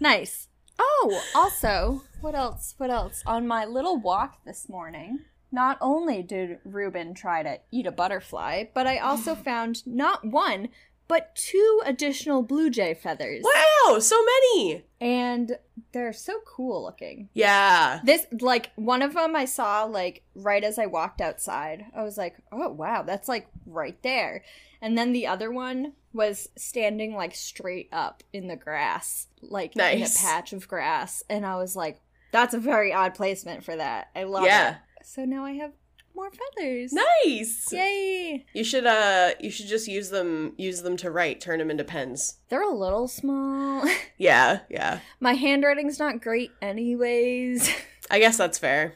Nice. 0.00 0.48
Oh, 0.78 1.22
also, 1.34 2.02
what 2.20 2.34
else? 2.34 2.74
What 2.76 2.90
else? 2.90 3.22
On 3.26 3.46
my 3.46 3.64
little 3.64 3.96
walk 3.98 4.44
this 4.44 4.68
morning, 4.68 5.20
not 5.52 5.78
only 5.80 6.22
did 6.22 6.58
Ruben 6.64 7.14
try 7.14 7.42
to 7.42 7.58
eat 7.70 7.86
a 7.86 7.92
butterfly, 7.92 8.64
but 8.74 8.86
I 8.86 8.98
also 8.98 9.34
found 9.50 9.86
not 9.86 10.24
one, 10.24 10.68
but 11.08 11.36
two 11.36 11.80
additional 11.84 12.42
blue 12.42 12.68
jay 12.68 12.92
feathers. 12.92 13.44
Wow, 13.44 13.98
so 14.00 14.16
many. 14.24 14.84
And 15.00 15.56
they're 15.92 16.12
so 16.12 16.40
cool 16.44 16.82
looking. 16.82 17.28
Yeah. 17.32 18.00
This, 18.04 18.26
like, 18.40 18.72
one 18.74 19.02
of 19.02 19.14
them 19.14 19.36
I 19.36 19.44
saw, 19.44 19.84
like, 19.84 20.24
right 20.34 20.64
as 20.64 20.78
I 20.80 20.86
walked 20.86 21.20
outside. 21.20 21.84
I 21.94 22.02
was 22.02 22.18
like, 22.18 22.36
oh, 22.50 22.70
wow, 22.70 23.02
that's, 23.02 23.28
like, 23.28 23.46
right 23.66 23.96
there. 24.02 24.42
And 24.82 24.98
then 24.98 25.12
the 25.12 25.28
other 25.28 25.50
one 25.52 25.92
was 26.12 26.48
standing, 26.56 27.14
like, 27.14 27.36
straight 27.36 27.88
up 27.92 28.24
in 28.32 28.48
the 28.48 28.56
grass, 28.56 29.28
like, 29.40 29.76
in 29.76 30.02
a 30.02 30.08
patch 30.20 30.52
of 30.52 30.66
grass. 30.66 31.22
And 31.30 31.46
I 31.46 31.54
was 31.56 31.76
like, 31.76 32.00
that's 32.32 32.52
a 32.54 32.58
very 32.58 32.92
odd 32.92 33.14
placement 33.14 33.64
for 33.64 33.76
that. 33.76 34.08
I 34.16 34.24
love 34.24 34.44
Yeah. 34.44 34.70
it. 34.70 34.76
So 35.08 35.24
now 35.24 35.44
I 35.44 35.52
have 35.52 35.70
more 36.16 36.30
feathers. 36.30 36.92
Nice. 36.92 37.72
Yay! 37.72 38.44
You 38.52 38.64
should 38.64 38.86
uh 38.86 39.30
you 39.38 39.52
should 39.52 39.68
just 39.68 39.86
use 39.86 40.10
them 40.10 40.52
use 40.58 40.82
them 40.82 40.96
to 40.96 41.12
write, 41.12 41.40
turn 41.40 41.60
them 41.60 41.70
into 41.70 41.84
pens. 41.84 42.38
They're 42.48 42.68
a 42.68 42.74
little 42.74 43.06
small. 43.06 43.84
Yeah, 44.18 44.60
yeah. 44.70 45.00
My 45.20 45.34
handwriting's 45.34 45.98
not 45.98 46.22
great, 46.22 46.50
anyways. 46.62 47.70
I 48.10 48.18
guess 48.18 48.38
that's 48.38 48.58
fair. 48.58 48.94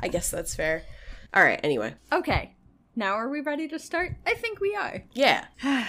I 0.00 0.08
guess 0.08 0.30
that's 0.30 0.54
fair. 0.54 0.82
All 1.34 1.44
right, 1.44 1.60
anyway. 1.62 1.94
okay, 2.10 2.54
now 2.96 3.12
are 3.12 3.28
we 3.28 3.40
ready 3.42 3.68
to 3.68 3.78
start? 3.78 4.16
I 4.26 4.32
think 4.34 4.60
we 4.60 4.74
are. 4.74 5.04
Yeah. 5.12 5.44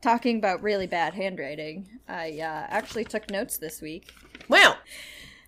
Talking 0.00 0.38
about 0.38 0.62
really 0.62 0.86
bad 0.86 1.12
handwriting, 1.12 1.86
I 2.08 2.30
uh, 2.40 2.66
actually 2.68 3.04
took 3.04 3.30
notes 3.30 3.58
this 3.58 3.82
week 3.82 4.10
Wow. 4.48 4.76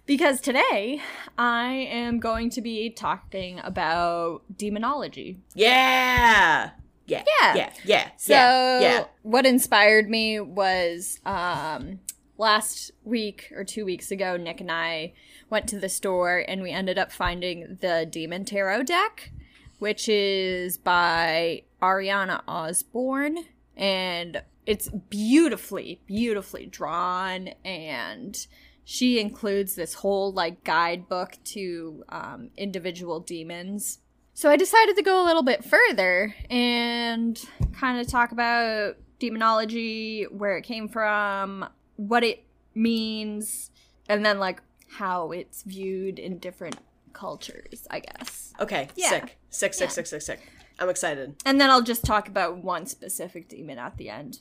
Because 0.06 0.40
today 0.40 1.00
I 1.38 1.66
am 1.90 2.20
going 2.20 2.50
to 2.50 2.60
be 2.60 2.90
talking 2.90 3.60
about 3.62 4.42
demonology. 4.56 5.40
Yeah. 5.54 6.70
Yeah. 7.06 7.24
Yeah. 7.40 7.54
Yeah. 7.54 7.72
Yeah. 7.84 8.10
So, 8.16 8.34
yeah. 8.34 9.04
What 9.22 9.46
inspired 9.46 10.08
me 10.08 10.40
was 10.40 11.20
um, 11.24 12.00
last 12.38 12.90
week 13.04 13.52
or 13.54 13.64
two 13.64 13.84
weeks 13.84 14.10
ago, 14.10 14.36
Nick 14.36 14.60
and 14.60 14.70
I 14.70 15.14
went 15.50 15.68
to 15.68 15.78
the 15.78 15.88
store 15.88 16.44
and 16.46 16.62
we 16.62 16.70
ended 16.70 16.98
up 16.98 17.12
finding 17.12 17.78
the 17.80 18.06
Demon 18.10 18.44
Tarot 18.44 18.84
deck, 18.84 19.32
which 19.78 20.08
is 20.08 20.78
by 20.78 21.62
Ariana 21.82 22.42
Osborne. 22.48 23.38
And 23.76 24.42
it's 24.66 24.88
beautifully, 24.88 26.00
beautifully 26.06 26.66
drawn. 26.66 27.48
And 27.64 28.46
she 28.84 29.18
includes 29.20 29.74
this 29.74 29.94
whole 29.94 30.32
like 30.32 30.62
guidebook 30.64 31.38
to 31.44 32.04
um, 32.08 32.50
individual 32.56 33.20
demons. 33.20 33.98
So 34.34 34.50
I 34.50 34.56
decided 34.56 34.96
to 34.96 35.02
go 35.02 35.22
a 35.22 35.26
little 35.26 35.42
bit 35.44 35.64
further 35.64 36.34
and 36.50 37.40
kind 37.78 38.00
of 38.00 38.08
talk 38.08 38.32
about 38.32 38.96
demonology, 39.20 40.24
where 40.24 40.56
it 40.56 40.62
came 40.62 40.88
from, 40.88 41.68
what 41.96 42.24
it 42.24 42.44
means, 42.74 43.70
and 44.08 44.24
then 44.26 44.38
like 44.40 44.60
how 44.88 45.30
it's 45.30 45.62
viewed 45.62 46.18
in 46.18 46.38
different 46.38 46.76
cultures, 47.12 47.86
I 47.90 48.00
guess. 48.00 48.52
Okay. 48.60 48.88
Yeah. 48.96 49.10
Sick. 49.10 49.38
Sick, 49.50 49.74
sick, 49.74 49.86
Yeah. 49.86 49.92
sick, 49.92 50.06
sick, 50.06 50.22
sick. 50.22 50.40
I'm 50.78 50.88
excited. 50.88 51.36
And 51.46 51.60
then 51.60 51.70
I'll 51.70 51.82
just 51.82 52.04
talk 52.04 52.26
about 52.26 52.58
one 52.58 52.86
specific 52.86 53.48
demon 53.48 53.78
at 53.78 53.96
the 53.96 54.10
end 54.10 54.40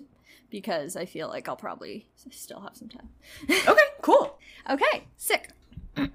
because 0.49 0.95
I 0.95 1.05
feel 1.05 1.27
like 1.27 1.47
I'll 1.47 1.55
probably 1.55 2.07
still 2.31 2.61
have 2.61 2.75
some 2.75 2.89
time. 2.89 3.09
Okay, 3.49 3.83
cool. 4.01 4.32
Okay, 4.69 5.05
sick. 5.17 5.49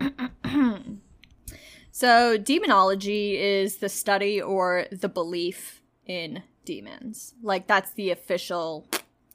so, 1.90 2.36
demonology 2.36 3.36
is 3.36 3.76
the 3.76 3.88
study 3.88 4.40
or 4.40 4.86
the 4.90 5.08
belief 5.08 5.82
in 6.06 6.42
demons. 6.64 7.34
Like, 7.42 7.66
that's 7.66 7.92
the 7.92 8.10
official 8.10 8.86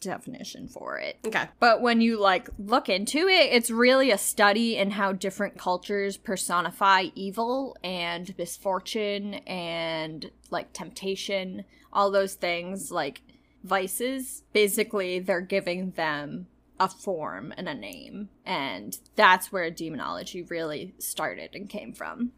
definition 0.04 0.68
for 0.68 1.00
it. 1.00 1.18
Okay. 1.26 1.48
But 1.60 1.82
when 1.82 2.02
you 2.02 2.20
like 2.20 2.50
look 2.60 2.90
into 2.90 3.28
it, 3.28 3.54
it's 3.54 3.72
really 3.72 4.12
a 4.12 4.18
study 4.18 4.78
in 4.78 4.92
how 4.92 5.14
different 5.14 5.58
cultures 5.58 6.18
personify 6.18 7.08
evil 7.16 7.78
and 7.84 8.38
misfortune 8.38 9.36
and 9.48 10.30
like 10.52 10.74
temptation, 10.74 11.64
all 11.92 12.12
those 12.12 12.36
things 12.36 12.92
like 12.92 13.22
vices. 13.64 14.44
Basically, 14.52 15.20
they're 15.20 15.42
giving 15.42 15.92
them 15.92 16.48
a 16.80 16.90
form 16.90 17.54
and 17.58 17.70
a 17.70 17.74
name, 17.74 18.30
and 18.46 18.98
that's 19.16 19.52
where 19.52 19.70
demonology 19.70 20.42
really 20.42 20.94
started 20.98 21.52
and 21.54 21.70
came 21.70 21.94
from. 21.94 22.32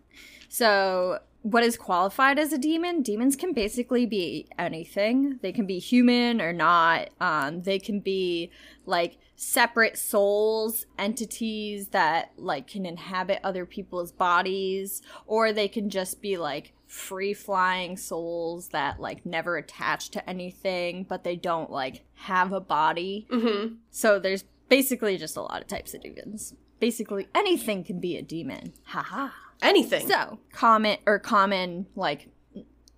So, 0.49 1.19
what 1.41 1.63
is 1.63 1.77
qualified 1.77 2.39
as 2.39 2.51
a 2.53 2.57
demon? 2.57 3.03
Demons 3.03 3.35
can 3.35 3.53
basically 3.53 4.05
be 4.05 4.47
anything. 4.57 5.37
They 5.41 5.51
can 5.51 5.67
be 5.67 5.77
human 5.77 6.41
or 6.41 6.51
not. 6.51 7.09
Um, 7.21 7.61
they 7.61 7.77
can 7.77 7.99
be 7.99 8.49
like 8.85 9.17
separate 9.35 9.97
souls, 9.97 10.85
entities 10.97 11.89
that 11.89 12.31
like 12.37 12.67
can 12.67 12.85
inhabit 12.85 13.39
other 13.43 13.65
people's 13.65 14.11
bodies, 14.11 15.01
or 15.27 15.53
they 15.53 15.67
can 15.67 15.89
just 15.89 16.21
be 16.21 16.37
like 16.37 16.73
free 16.87 17.33
flying 17.33 17.97
souls 17.97 18.69
that 18.69 18.99
like 18.99 19.25
never 19.25 19.57
attach 19.57 20.09
to 20.11 20.29
anything, 20.29 21.03
but 21.03 21.23
they 21.23 21.35
don't 21.35 21.71
like 21.71 22.03
have 22.13 22.51
a 22.53 22.59
body. 22.61 23.27
Mm-hmm. 23.31 23.75
So 23.91 24.19
there's 24.19 24.43
basically 24.69 25.17
just 25.17 25.37
a 25.37 25.41
lot 25.41 25.61
of 25.61 25.67
types 25.67 25.93
of 25.93 26.01
demons. 26.01 26.53
Basically 26.79 27.27
anything 27.33 27.83
can 27.83 27.99
be 27.99 28.17
a 28.17 28.21
demon. 28.21 28.73
Haha. 28.83 29.29
Anything. 29.61 30.07
So, 30.07 30.39
common 30.51 30.97
or 31.05 31.17
common 31.17 31.87
like 31.95 32.27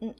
n- 0.01 0.15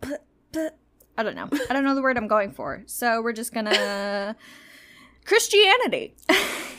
p- 0.00 0.14
p- 0.52 0.68
I 1.16 1.22
don't 1.22 1.36
know. 1.36 1.48
I 1.68 1.72
don't 1.72 1.84
know 1.84 1.94
the 1.94 2.02
word 2.02 2.16
I'm 2.16 2.26
going 2.26 2.52
for. 2.52 2.82
So, 2.86 3.20
we're 3.20 3.34
just 3.34 3.52
to 3.66 4.34
Christianity. 5.24 6.16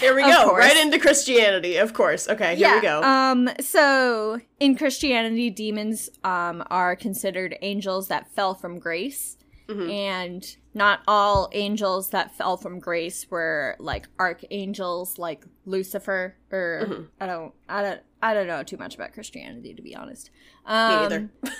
Here 0.00 0.14
we 0.14 0.22
Of 0.22 0.28
go. 0.30 0.44
course. 0.50 0.58
Right 0.64 0.76
into 0.76 0.98
Christianity, 0.98 1.76
of 1.76 1.92
course. 1.94 2.28
Okay, 2.28 2.56
here 2.56 2.74
we 2.74 2.80
go. 2.82 3.02
Um 3.02 3.48
so 3.60 4.40
in 4.60 4.76
Christianity 4.76 5.50
demons 5.50 6.10
um 6.24 6.62
are 6.70 6.94
considered 6.96 7.56
angels 7.62 8.08
that 8.08 8.28
fell 8.34 8.54
from 8.54 8.78
grace. 8.78 9.36
Mhm. 9.68 9.90
And 9.92 10.56
not 10.74 11.00
all 11.08 11.48
angels 11.52 12.10
that 12.10 12.34
fell 12.36 12.56
from 12.56 12.78
grace 12.78 13.28
were 13.30 13.74
like 13.78 14.06
archangels 14.18 15.18
like 15.18 15.44
Lucifer 15.64 16.36
or 16.52 16.82
Mhm. 16.86 17.08
I 17.20 17.26
don't 17.26 17.54
I 17.68 17.82
don't 17.82 18.00
I 18.22 18.34
don't 18.34 18.46
know 18.46 18.62
too 18.62 18.76
much 18.76 18.94
about 18.94 19.12
Christianity 19.14 19.74
to 19.74 19.82
be 19.82 19.96
honest. 19.96 20.30
Me 20.66 20.72
Um, 20.74 21.02
neither. 21.02 21.30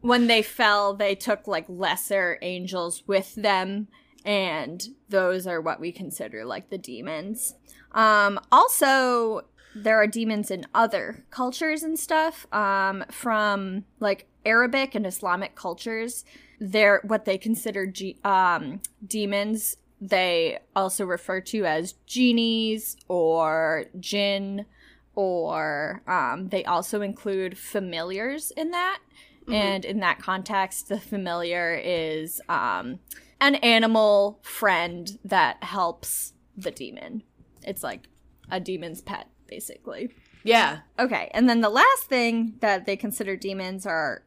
when 0.00 0.26
they 0.28 0.42
fell, 0.42 0.94
they 0.94 1.14
took 1.14 1.46
like 1.46 1.66
lesser 1.68 2.38
angels 2.42 3.02
with 3.06 3.34
them, 3.34 3.88
and 4.24 4.88
those 5.08 5.46
are 5.46 5.60
what 5.60 5.80
we 5.80 5.90
consider 5.92 6.44
like 6.44 6.70
the 6.70 6.78
demons. 6.78 7.54
Um, 7.96 8.38
also, 8.52 9.42
there 9.74 9.96
are 9.96 10.06
demons 10.06 10.50
in 10.50 10.66
other 10.74 11.24
cultures 11.30 11.82
and 11.82 11.98
stuff. 11.98 12.46
Um, 12.52 13.04
from 13.10 13.84
like 13.98 14.26
Arabic 14.44 14.94
and 14.94 15.06
Islamic 15.06 15.56
cultures, 15.56 16.24
they're 16.60 17.00
what 17.04 17.24
they 17.24 17.38
consider 17.38 17.86
ge- 17.86 18.16
um, 18.24 18.80
demons. 19.04 19.76
They 20.00 20.58
also 20.76 21.04
refer 21.04 21.40
to 21.40 21.64
as 21.64 21.94
genies 22.06 22.96
or 23.08 23.86
jinn, 23.98 24.66
or 25.14 26.02
um, 26.06 26.50
they 26.50 26.64
also 26.64 27.00
include 27.00 27.58
familiars 27.58 28.50
in 28.52 28.70
that. 28.70 29.00
And 29.48 29.84
in 29.84 30.00
that 30.00 30.18
context, 30.18 30.88
the 30.88 30.98
familiar 30.98 31.80
is 31.82 32.40
um, 32.48 32.98
an 33.40 33.54
animal 33.56 34.40
friend 34.42 35.18
that 35.24 35.62
helps 35.62 36.32
the 36.56 36.72
demon. 36.72 37.22
It's 37.66 37.82
like 37.82 38.08
a 38.50 38.60
demon's 38.60 39.02
pet, 39.02 39.28
basically. 39.46 40.10
Yeah. 40.44 40.80
Okay, 40.98 41.30
and 41.34 41.48
then 41.48 41.60
the 41.60 41.68
last 41.68 42.04
thing 42.04 42.54
that 42.60 42.86
they 42.86 42.96
consider 42.96 43.36
demons 43.36 43.86
are 43.86 44.22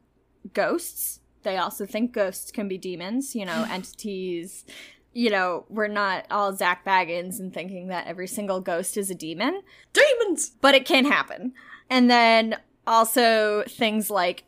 ghosts. 0.53 1.22
They 1.43 1.58
also 1.58 1.86
think 1.86 2.12
ghosts 2.12 2.51
can 2.51 2.67
be 2.67 2.77
demons, 2.77 3.36
you 3.36 3.46
know, 3.46 3.65
entities. 3.72 4.65
You 5.13 5.29
know, 5.29 5.65
we're 5.69 5.88
not 5.88 6.25
all 6.29 6.53
Zak 6.53 6.86
Bagans 6.86 7.39
and 7.39 7.53
thinking 7.53 7.88
that 7.88 8.08
every 8.08 8.27
single 8.27 8.62
ghost 8.62 8.96
is 8.98 9.10
a 9.10 9.15
demon 9.15 9.62
Demons. 9.93 10.51
but 10.62 10.75
it 10.75 10.86
can 10.86 11.05
happen. 11.05 11.53
And 11.89 12.10
then 12.12 12.58
also 12.86 13.63
things 13.67 14.10
like 14.10 14.43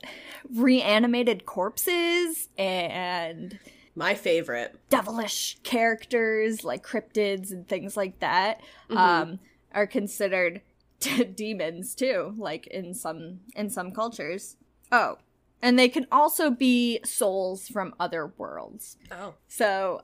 reanimated 0.53 1.45
corpses 1.45 2.49
and 2.57 3.57
My 3.95 4.15
favorite. 4.15 4.75
devilish 4.89 5.57
characters 5.63 6.63
like 6.63 6.83
cryptids 6.85 7.51
and 7.51 7.67
things 7.67 7.95
like 7.97 8.19
that 8.19 8.61
Mhm. 8.89 8.97
um, 8.97 9.39
are 9.73 9.87
considered 9.87 10.61
demons 11.35 11.95
too 11.95 12.33
like 12.37 12.67
in 12.67 12.93
some 12.93 13.39
in 13.55 13.69
some 13.69 13.91
cultures 13.91 14.55
oh 14.91 15.17
and 15.61 15.77
they 15.79 15.89
can 15.89 16.05
also 16.11 16.49
be 16.51 16.99
souls 17.03 17.67
from 17.67 17.93
other 17.99 18.27
worlds 18.37 18.97
Oh. 19.11 19.33
so 19.47 20.01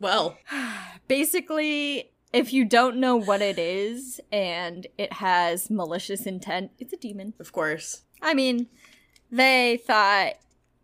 Well, 0.00 0.36
Basically, 1.08 2.10
if 2.32 2.52
you 2.52 2.64
don't 2.64 2.96
know 2.96 3.16
what 3.16 3.42
it 3.42 3.58
is 3.58 4.20
and 4.32 4.86
it 4.98 5.12
has 5.14 5.70
malicious 5.70 6.26
intent, 6.26 6.70
it's 6.78 6.92
a 6.92 6.96
demon. 6.96 7.34
of 7.38 7.52
course. 7.52 8.02
I 8.20 8.34
mean, 8.34 8.68
they 9.30 9.80
thought, 9.86 10.34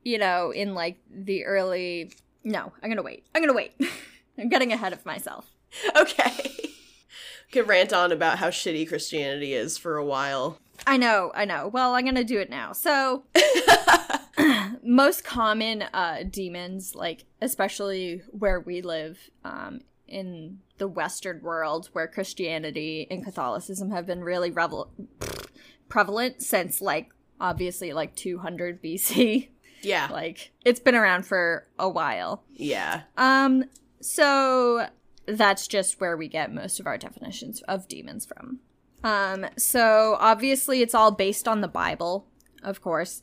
you 0.05 0.19
know, 0.19 0.51
in 0.51 0.75
like 0.75 0.99
the 1.11 1.45
early. 1.45 2.13
No, 2.45 2.73
I'm 2.83 2.89
gonna 2.89 3.03
wait. 3.03 3.25
I'm 3.35 3.43
gonna 3.43 3.55
wait. 3.55 3.73
I'm 4.39 4.49
getting 4.49 4.73
ahead 4.73 4.93
of 4.93 5.05
myself. 5.07 5.51
Okay. 5.97 6.55
Could 7.53 7.67
rant 7.67 7.93
on 7.93 8.13
about 8.13 8.39
how 8.39 8.49
shitty 8.49 8.89
Christianity 8.89 9.55
is 9.55 9.79
for 9.79 9.97
a 9.97 10.05
while. 10.05 10.59
I 10.87 10.97
know, 10.97 11.33
I 11.35 11.45
know. 11.45 11.69
Well, 11.69 11.95
I'm 11.95 12.05
gonna 12.05 12.25
do 12.25 12.39
it 12.39 12.51
now. 12.51 12.73
So, 12.73 13.25
most 14.83 15.25
common 15.25 15.83
uh, 15.93 16.25
demons, 16.31 16.95
like 16.95 17.25
especially 17.41 18.23
where 18.31 18.61
we 18.61 18.83
live 18.83 19.19
um, 19.45 19.81
in 20.07 20.59
the 20.79 20.89
Western 20.89 21.43
world, 21.43 21.89
where 21.93 22.07
Christianity 22.07 23.07
and 23.11 23.25
Catholicism 23.25 23.91
have 23.91 24.07
been 24.07 24.23
really 24.23 24.51
revel- 24.51 24.91
prevalent 25.89 26.43
since, 26.43 26.81
like, 26.81 27.11
obviously, 27.41 27.93
like 27.93 28.15
200 28.15 28.83
BC. 28.83 29.49
Yeah. 29.83 30.09
Like, 30.11 30.53
it's 30.65 30.81
been 30.81 30.95
around 30.95 31.27
for 31.27 31.67
a 31.79 31.89
while. 31.89 32.45
Yeah. 32.55 33.03
Um, 33.17 33.65
so 34.01 34.87
that's 35.27 35.67
just 35.67 36.01
where 36.01 36.17
we 36.17 36.29
get 36.29 36.53
most 36.53 36.81
of 36.81 36.87
our 36.87 36.99
definitions 36.99 37.61
of 37.63 37.89
demons 37.89 38.27
from. 38.27 38.61
Um, 39.05 39.47
so 39.57 40.17
obviously 40.19 40.83
it's 40.83 40.95
all 40.95 41.13
based 41.13 41.47
on 41.47 41.61
the 41.61 41.69
Bible, 41.69 42.27
of 42.63 42.81
course, 42.81 43.23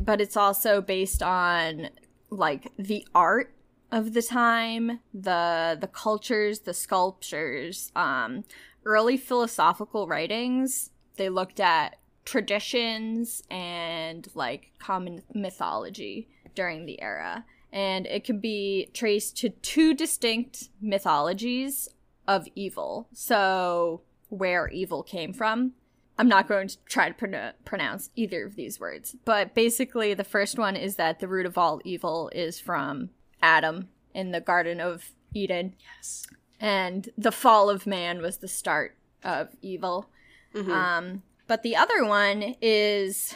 but 0.00 0.20
it's 0.20 0.36
also 0.36 0.80
based 0.80 1.22
on 1.22 1.90
like 2.30 2.72
the 2.78 3.06
art 3.14 3.54
of 3.90 4.14
the 4.14 4.22
time, 4.22 5.00
the 5.12 5.76
the 5.78 5.86
cultures, 5.86 6.60
the 6.60 6.74
sculptures, 6.74 7.92
um, 7.94 8.44
early 8.84 9.16
philosophical 9.16 10.08
writings. 10.08 10.90
They 11.16 11.28
looked 11.28 11.60
at 11.60 11.96
traditions 12.24 13.42
and 13.50 14.28
like 14.34 14.72
common 14.78 15.22
mythology 15.34 16.28
during 16.54 16.86
the 16.86 17.00
era 17.02 17.44
and 17.72 18.06
it 18.06 18.22
can 18.24 18.38
be 18.38 18.88
traced 18.92 19.36
to 19.38 19.48
two 19.48 19.94
distinct 19.94 20.68
mythologies 20.80 21.88
of 22.28 22.46
evil. 22.54 23.08
So, 23.12 24.02
where 24.28 24.68
evil 24.68 25.02
came 25.02 25.32
from. 25.32 25.72
I'm 26.18 26.28
not 26.28 26.46
going 26.48 26.68
to 26.68 26.76
try 26.86 27.08
to 27.08 27.14
pron- 27.14 27.52
pronounce 27.64 28.10
either 28.14 28.44
of 28.44 28.54
these 28.56 28.78
words, 28.78 29.16
but 29.24 29.54
basically, 29.54 30.12
the 30.12 30.22
first 30.22 30.58
one 30.58 30.76
is 30.76 30.96
that 30.96 31.18
the 31.20 31.28
root 31.28 31.46
of 31.46 31.56
all 31.56 31.80
evil 31.84 32.30
is 32.34 32.60
from 32.60 33.08
Adam 33.40 33.88
in 34.14 34.30
the 34.30 34.40
Garden 34.40 34.78
of 34.78 35.10
Eden, 35.32 35.74
Yes. 35.96 36.26
and 36.60 37.08
the 37.16 37.32
fall 37.32 37.70
of 37.70 37.86
man 37.86 38.20
was 38.20 38.36
the 38.36 38.48
start 38.48 38.96
of 39.24 39.48
evil. 39.62 40.10
Mhm. 40.54 40.68
Um, 40.70 41.22
but 41.52 41.62
the 41.62 41.76
other 41.76 42.02
one 42.02 42.56
is 42.62 43.34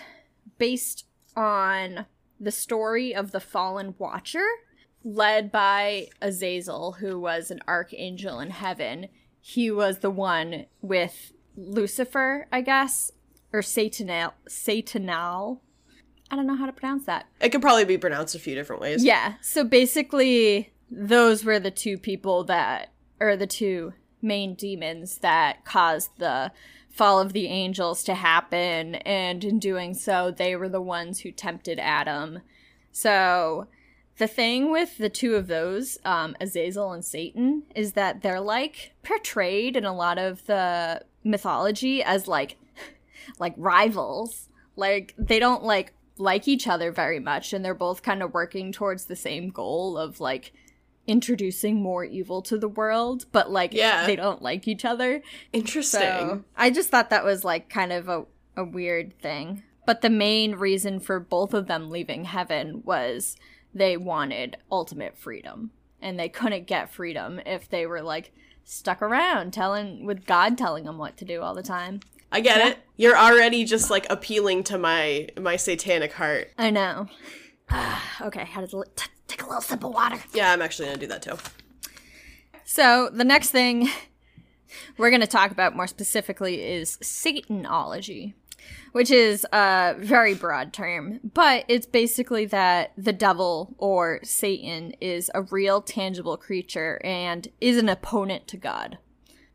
based 0.56 1.04
on 1.37 2.06
the 2.40 2.50
story 2.50 3.14
of 3.14 3.30
the 3.30 3.40
fallen 3.40 3.94
watcher, 3.99 4.46
led 5.04 5.52
by 5.52 6.08
Azazel, 6.23 6.92
who 6.92 7.20
was 7.20 7.50
an 7.50 7.61
archangel 7.68 8.40
in 8.40 8.49
heaven. 8.49 9.08
He 9.42 9.70
was 9.70 9.99
the 9.99 10.08
one 10.08 10.64
with 10.80 11.32
Lucifer, 11.58 12.49
I 12.50 12.62
guess, 12.62 13.12
or 13.52 13.61
Satanal. 13.61 14.32
Satanal. 14.49 15.61
I 16.30 16.37
don't 16.37 16.46
know 16.46 16.56
how 16.56 16.64
to 16.64 16.73
pronounce 16.73 17.04
that. 17.04 17.26
It 17.42 17.50
could 17.50 17.61
probably 17.61 17.85
be 17.85 17.99
pronounced 17.99 18.35
a 18.35 18.38
few 18.38 18.54
different 18.54 18.80
ways. 18.80 19.04
Yeah. 19.04 19.35
So 19.42 19.62
basically, 19.62 20.73
those 20.90 21.44
were 21.44 21.58
the 21.61 21.70
two 21.70 21.99
people 21.99 22.44
that, 22.44 22.94
or 23.20 23.37
the 23.37 23.46
two 23.46 23.92
main 24.23 24.54
demons 24.54 25.18
that 25.18 25.66
caused 25.66 26.12
the 26.16 26.50
fall 26.96 27.20
of 27.20 27.34
the 27.34 27.46
angels 27.46 28.02
to 28.04 28.14
happen. 28.14 28.94
And 28.97 29.44
in 29.44 29.58
doing 29.58 29.92
so, 29.92 30.30
they 30.30 30.56
were 30.56 30.68
the 30.68 30.80
ones 30.80 31.21
who 31.21 31.30
tempted 31.30 31.78
Adam. 31.78 32.40
So 32.90 33.66
the 34.16 34.26
thing 34.26 34.73
with 34.73 34.97
the 34.97 35.10
two 35.10 35.34
of 35.34 35.47
those, 35.47 35.99
um, 36.06 36.34
Azazel 36.40 36.92
and 36.92 37.04
Satan, 37.04 37.64
is 37.75 37.92
that 37.92 38.23
they're 38.23 38.40
like 38.40 38.92
portrayed 39.02 39.76
in 39.76 39.84
a 39.84 39.94
lot 39.94 40.18
of 40.18 40.47
the 40.47 41.02
mythology 41.23 42.02
as 42.02 42.26
like, 42.26 42.56
like 43.38 43.54
rivals. 43.58 44.49
Like 44.75 45.14
they 45.18 45.38
don't 45.38 45.64
like 45.64 45.92
like 46.18 46.49
each 46.49 46.66
other 46.66 46.90
very 46.90 47.21
much 47.21 47.52
and 47.52 47.62
they're 47.62 47.75
both 47.75 48.02
kind 48.02 48.23
of 48.23 48.32
working 48.32 48.73
towards 48.73 49.04
the 49.04 49.16
same 49.16 49.50
goal 49.50 49.99
of 49.99 50.18
like 50.18 50.54
introducing 51.06 51.80
more 51.82 52.04
evil 52.04 52.42
to 52.42 52.58
the 52.58 52.69
world 52.69 53.26
but 53.32 53.50
like 53.50 53.73
Yeah. 53.73 54.06
they 54.06 54.16
don't 54.16 54.42
like 54.42 54.66
each 54.66 54.84
other 54.84 55.23
Interesting. 55.52 56.00
so 56.00 56.45
i 56.56 56.71
just 56.71 56.90
thought 56.90 57.10
that 57.10 57.25
was 57.25 57.45
like 57.45 57.69
kind 57.69 57.92
of 57.92 58.08
a, 58.08 58.25
a 58.56 58.64
weird 58.64 59.19
thing 59.21 59.62
but 59.86 60.00
the 60.00 60.10
main 60.10 60.56
reason 60.56 60.99
for 61.00 61.21
both 61.21 61.54
of 61.54 61.66
them 61.69 61.90
leaving 61.90 62.25
heaven 62.25 62.82
was 62.84 63.36
they 63.75 63.97
wanted 63.97 64.56
ultimate 64.73 65.16
freedom 65.16 65.71
and 66.02 66.19
they 66.19 66.28
couldn't 66.28 66.66
get 66.66 66.92
freedom 66.92 67.40
if 67.47 67.69
they 67.69 67.86
were 67.86 68.02
like 68.02 68.32
stuck 68.64 69.00
around 69.00 69.52
telling 69.52 70.04
with 70.04 70.26
god 70.26 70.58
telling 70.58 70.84
them 70.84 70.99
what 70.99 71.16
to 71.16 71.25
do 71.25 71.40
all 71.42 71.54
the 71.54 71.62
time 71.62 72.00
I 72.32 72.40
get 72.40 72.58
Yeah. 72.58 72.69
it. 72.71 72.78
You're 72.97 73.16
already 73.16 73.64
just 73.64 73.88
like 73.88 74.04
appealing 74.10 74.64
to 74.64 74.76
my 74.78 75.28
my 75.40 75.54
satanic 75.54 76.12
heart. 76.14 76.50
i 76.58 76.71
know 76.71 77.06
okay 78.20 78.44
had 78.44 78.68
to 78.68 78.78
li- 78.78 78.86
t- 78.94 79.06
take 79.26 79.42
a 79.42 79.46
little 79.46 79.60
sip 79.60 79.84
of 79.84 79.92
water 79.92 80.18
Yeah, 80.32 80.52
I'm 80.52 80.62
actually 80.62 80.86
gonna 80.86 80.98
do 80.98 81.06
that 81.08 81.22
too. 81.22 81.36
So 82.64 83.10
the 83.12 83.24
next 83.24 83.50
thing 83.50 83.88
we're 84.98 85.10
to 85.20 85.26
talk 85.26 85.50
about 85.50 85.76
more 85.76 85.86
specifically 85.86 86.62
is 86.62 86.96
Satanology, 86.98 88.34
which 88.92 89.10
is 89.10 89.46
a 89.52 89.94
very 89.98 90.34
broad 90.34 90.72
term, 90.72 91.20
but 91.34 91.64
it's 91.68 91.86
basically 91.86 92.46
that 92.46 92.92
the 92.96 93.12
devil 93.12 93.74
or 93.78 94.20
Satan 94.22 94.92
is 95.00 95.30
a 95.34 95.42
real 95.42 95.80
tangible 95.80 96.36
creature 96.36 97.00
and 97.04 97.48
is 97.60 97.78
an 97.78 97.88
opponent 97.88 98.48
to 98.48 98.56
God. 98.56 98.98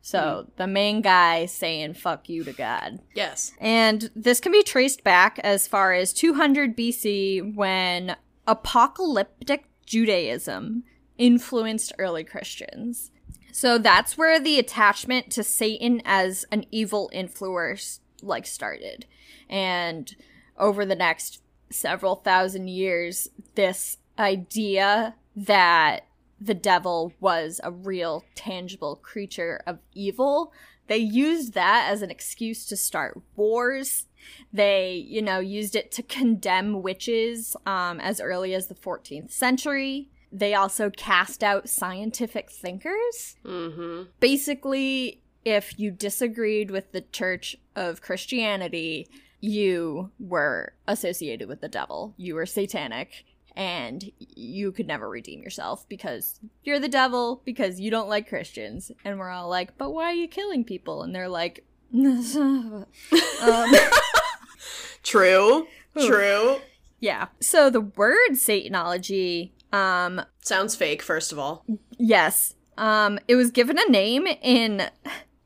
So 0.02 0.18
mm-hmm. 0.18 0.50
the 0.56 0.66
main 0.66 1.00
guy 1.00 1.46
saying 1.46 1.94
fuck 1.94 2.28
you 2.28 2.44
to 2.44 2.52
God. 2.52 2.98
Yes. 3.14 3.52
And 3.60 4.10
this 4.14 4.40
can 4.40 4.52
be 4.52 4.62
traced 4.62 5.04
back 5.04 5.38
as 5.42 5.66
far 5.66 5.94
as 5.94 6.12
200 6.12 6.76
BC 6.76 7.54
when 7.54 8.16
apocalyptic 8.46 9.64
Judaism 9.86 10.82
influenced 11.16 11.92
early 11.98 12.24
Christians. 12.24 13.12
So 13.52 13.78
that's 13.78 14.18
where 14.18 14.40
the 14.40 14.58
attachment 14.58 15.30
to 15.32 15.44
Satan 15.44 16.02
as 16.04 16.44
an 16.50 16.64
evil 16.70 17.10
influencer 17.14 18.00
like 18.22 18.46
started. 18.46 19.06
And 19.48 20.14
over 20.58 20.84
the 20.84 20.96
next 20.96 21.40
several 21.70 22.16
thousand 22.16 22.68
years, 22.68 23.28
this 23.54 23.98
idea 24.18 25.14
that 25.36 26.06
the 26.42 26.54
devil 26.54 27.12
was 27.20 27.60
a 27.62 27.70
real 27.70 28.24
tangible 28.34 28.96
creature 28.96 29.62
of 29.66 29.78
evil. 29.94 30.52
They 30.88 30.98
used 30.98 31.54
that 31.54 31.88
as 31.90 32.02
an 32.02 32.10
excuse 32.10 32.66
to 32.66 32.76
start 32.76 33.20
wars. 33.36 34.06
They 34.52 34.94
you 34.94 35.22
know 35.22 35.38
used 35.38 35.76
it 35.76 35.92
to 35.92 36.02
condemn 36.02 36.82
witches 36.82 37.56
um, 37.66 38.00
as 38.00 38.20
early 38.20 38.54
as 38.54 38.66
the 38.66 38.74
14th 38.74 39.30
century. 39.30 40.08
They 40.30 40.54
also 40.54 40.90
cast 40.90 41.44
out 41.44 41.68
scientific 41.68 42.50
thinkers. 42.50 43.36
Mm-hmm. 43.44 44.10
basically 44.20 45.20
if 45.44 45.78
you 45.78 45.90
disagreed 45.90 46.70
with 46.70 46.92
the 46.92 47.00
church 47.00 47.56
of 47.74 48.00
christianity 48.00 49.08
you 49.42 50.12
were 50.20 50.72
associated 50.86 51.48
with 51.48 51.60
the 51.60 51.68
devil. 51.68 52.14
You 52.16 52.36
were 52.36 52.46
satanic 52.46 53.24
and 53.56 54.10
you 54.18 54.72
could 54.72 54.86
never 54.86 55.08
redeem 55.08 55.42
yourself 55.42 55.88
because 55.88 56.40
you're 56.64 56.80
the 56.80 56.88
devil 56.88 57.42
because 57.44 57.80
you 57.80 57.90
don't 57.90 58.08
like 58.08 58.28
christians 58.28 58.90
and 59.04 59.18
we're 59.18 59.30
all 59.30 59.48
like 59.48 59.76
but 59.78 59.90
why 59.90 60.04
are 60.04 60.12
you 60.14 60.28
killing 60.28 60.64
people 60.64 61.02
and 61.02 61.14
they're 61.14 61.28
like 61.28 61.64
um, 61.94 62.86
True. 65.02 65.66
True. 65.98 66.56
yeah 67.00 67.26
so 67.40 67.68
the 67.70 67.80
word 67.80 68.30
satanology 68.32 69.50
um 69.72 70.22
Sounds 70.44 70.74
fake, 70.74 71.02
first 71.02 71.30
of 71.30 71.38
all. 71.38 71.64
Yes. 71.98 72.54
Um, 72.76 73.18
it 73.28 73.36
was 73.36 73.52
given 73.52 73.78
a 73.78 73.88
name 73.88 74.26
in 74.26 74.80
uh, 74.80 74.88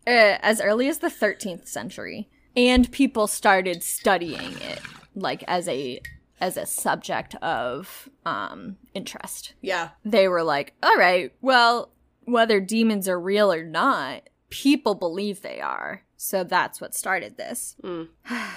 as 0.06 0.60
early 0.60 0.88
as 0.88 0.98
the 0.98 1.08
13th 1.08 1.68
century, 1.68 2.30
and 2.56 2.90
people 2.90 3.26
started 3.26 3.82
studying 3.82 4.52
it 4.62 4.80
like 5.14 5.44
as 5.46 5.68
a 5.68 6.00
as 6.40 6.56
a 6.56 6.66
subject 6.66 7.34
of 7.36 8.08
um 8.24 8.76
interest. 8.94 9.54
Yeah. 9.60 9.90
They 10.04 10.28
were 10.28 10.42
like, 10.42 10.74
"All 10.82 10.96
right, 10.96 11.32
well, 11.40 11.90
whether 12.24 12.60
demons 12.60 13.08
are 13.08 13.20
real 13.20 13.52
or 13.52 13.64
not, 13.64 14.28
people 14.50 14.94
believe 14.94 15.42
they 15.42 15.60
are." 15.60 16.04
So 16.16 16.44
that's 16.44 16.80
what 16.80 16.94
started 16.94 17.36
this. 17.36 17.76
Mm. 17.82 18.08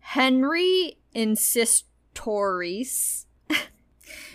Henry 0.00 0.98
Institoris 1.14 3.24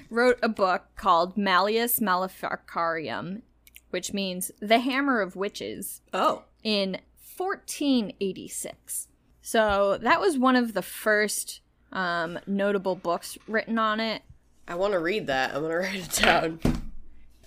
wrote 0.09 0.39
a 0.43 0.49
book 0.49 0.83
called 0.95 1.37
Malleus 1.37 2.01
Maleficarum 2.01 3.43
which 3.91 4.13
means 4.13 4.51
the 4.61 4.79
Hammer 4.79 5.19
of 5.19 5.35
Witches, 5.35 5.99
Oh. 6.13 6.43
in 6.63 6.97
1486. 7.37 9.09
So 9.41 9.97
that 10.01 10.21
was 10.21 10.37
one 10.37 10.55
of 10.55 10.73
the 10.73 10.81
first 10.81 11.59
um, 11.91 12.39
notable 12.47 12.95
books 12.95 13.37
written 13.47 13.77
on 13.77 13.99
it. 13.99 14.21
I 14.67 14.75
want 14.75 14.93
to 14.93 14.99
read 14.99 15.27
that. 15.27 15.53
I'm 15.53 15.61
going 15.61 15.71
to 15.71 15.77
write 15.77 15.95
it 15.95 16.11
down. 16.21 16.59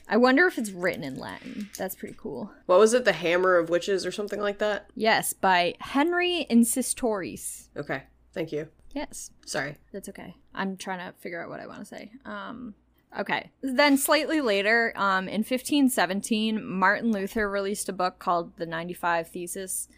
I 0.07 0.16
wonder 0.18 0.46
if 0.46 0.59
it's 0.59 0.70
written 0.70 1.02
in 1.02 1.16
Latin. 1.16 1.70
That's 1.78 1.94
pretty 1.94 2.14
cool. 2.18 2.50
What 2.66 2.78
was 2.78 2.92
it? 2.92 3.04
The 3.07 3.12
Hammer 3.12 3.57
of 3.57 3.70
Witches 3.70 4.04
or 4.04 4.12
something 4.12 4.40
like 4.40 4.59
that? 4.59 4.90
Yes, 4.94 5.33
by 5.33 5.74
Henry 5.80 6.46
Institoris. 6.50 7.68
Okay. 7.76 8.02
Thank 8.35 8.52
you. 8.52 8.68
Yes, 8.92 9.30
Sorry. 9.44 9.76
that's 9.92 10.09
okay. 10.11 10.37
I'm 10.54 10.76
trying 10.76 10.98
to 11.00 11.16
figure 11.18 11.42
out 11.42 11.48
what 11.48 11.59
I 11.59 11.66
want 11.66 11.80
to 11.80 11.85
say. 11.85 12.12
Um, 12.24 12.74
okay. 13.18 13.50
Then 13.62 13.96
slightly 13.96 14.40
later, 14.40 14.92
um, 14.94 15.26
in 15.26 15.40
1517, 15.40 16.64
Martin 16.64 17.11
Luther 17.11 17.48
released 17.50 17.88
a 17.88 17.92
book 17.92 18.18
called 18.18 18.57
The 18.57 18.66
95 18.66 19.28
Thesis. 19.28 19.88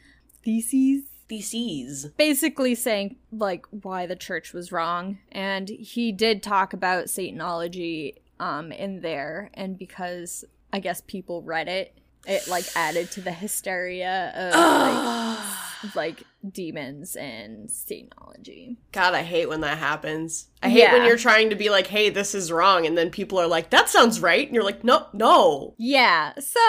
Theses? 0.43 1.03
Theses. 1.29 2.07
basically 2.17 2.75
saying 2.75 3.17
like 3.33 3.67
why 3.71 4.07
the 4.07 4.17
church 4.17 4.53
was 4.53 4.71
wrong 4.73 5.19
and 5.33 5.69
he 5.69 6.12
did 6.12 6.43
talk 6.43 6.73
about 6.73 7.07
satanology 7.07 8.15
um 8.39 8.71
in 8.71 9.01
there 9.01 9.51
and 9.55 9.79
because 9.79 10.45
i 10.73 10.79
guess 10.79 11.03
people 11.07 11.43
read 11.43 11.69
it 11.69 11.99
it 12.27 12.47
like 12.49 12.65
added 12.75 13.11
to 13.12 13.21
the 13.21 13.33
hysteria 13.33 14.33
of 14.35 15.95
like, 15.95 15.95
like 15.95 16.23
demons 16.53 17.17
and 17.17 17.69
satanology 17.69 18.77
God, 18.93 19.15
I 19.15 19.23
hate 19.23 19.49
when 19.49 19.61
that 19.61 19.79
happens. 19.79 20.49
I 20.62 20.69
hate 20.71 20.91
when 20.91 21.05
you're 21.05 21.19
trying 21.19 21.51
to 21.51 21.57
be 21.57 21.69
like, 21.69 21.87
hey, 21.87 22.09
this 22.09 22.35
is 22.35 22.51
wrong. 22.51 22.87
And 22.87 22.97
then 22.97 23.11
people 23.11 23.39
are 23.39 23.47
like, 23.47 23.71
that 23.71 23.91
sounds 23.91 24.21
right. 24.21 24.47
And 24.47 24.55
you're 24.55 24.65
like, 24.65 24.85
no, 24.85 25.07
no. 25.12 25.75
yeah 25.77 26.33
so 26.39 26.61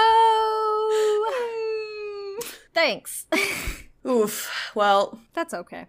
thanks 2.73 3.25
Oof. 4.05 4.51
Well, 4.75 5.19
that's 5.33 5.53
okay 5.53 5.85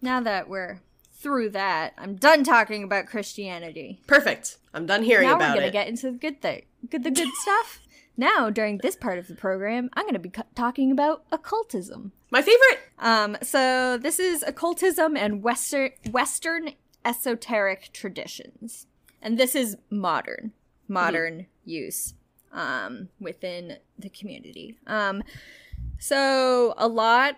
now 0.00 0.20
that 0.20 0.48
we're 0.48 0.80
through 1.14 1.48
that 1.50 1.92
i'm 1.98 2.16
done 2.16 2.42
talking 2.42 2.82
about 2.82 3.06
christianity 3.06 4.00
perfect. 4.08 4.58
I'm 4.74 4.86
done 4.86 5.02
hearing 5.02 5.28
now 5.28 5.36
about 5.36 5.50
we're 5.50 5.54
gonna 5.56 5.66
it. 5.66 5.72
get 5.72 5.86
into 5.88 6.10
the 6.10 6.18
good 6.18 6.40
thing, 6.40 6.62
good 6.90 7.04
the 7.04 7.10
good 7.10 7.28
stuff. 7.42 7.80
Now, 8.16 8.50
during 8.50 8.78
this 8.78 8.96
part 8.96 9.18
of 9.18 9.26
the 9.28 9.34
program, 9.34 9.88
I'm 9.94 10.06
gonna 10.06 10.18
be 10.18 10.30
cu- 10.30 10.42
talking 10.54 10.90
about 10.90 11.24
occultism. 11.30 12.12
My 12.30 12.40
favorite. 12.42 12.80
Um, 12.98 13.36
so 13.42 13.98
this 13.98 14.18
is 14.18 14.42
occultism 14.42 15.16
and 15.16 15.42
Western 15.42 15.90
Western 16.10 16.70
esoteric 17.04 17.90
traditions, 17.92 18.86
and 19.20 19.38
this 19.38 19.54
is 19.54 19.76
modern 19.90 20.52
modern 20.88 21.46
use 21.64 22.14
um, 22.52 23.08
within 23.20 23.76
the 23.98 24.08
community. 24.08 24.76
Um, 24.86 25.22
so 26.02 26.74
a 26.76 26.88
lot 26.88 27.36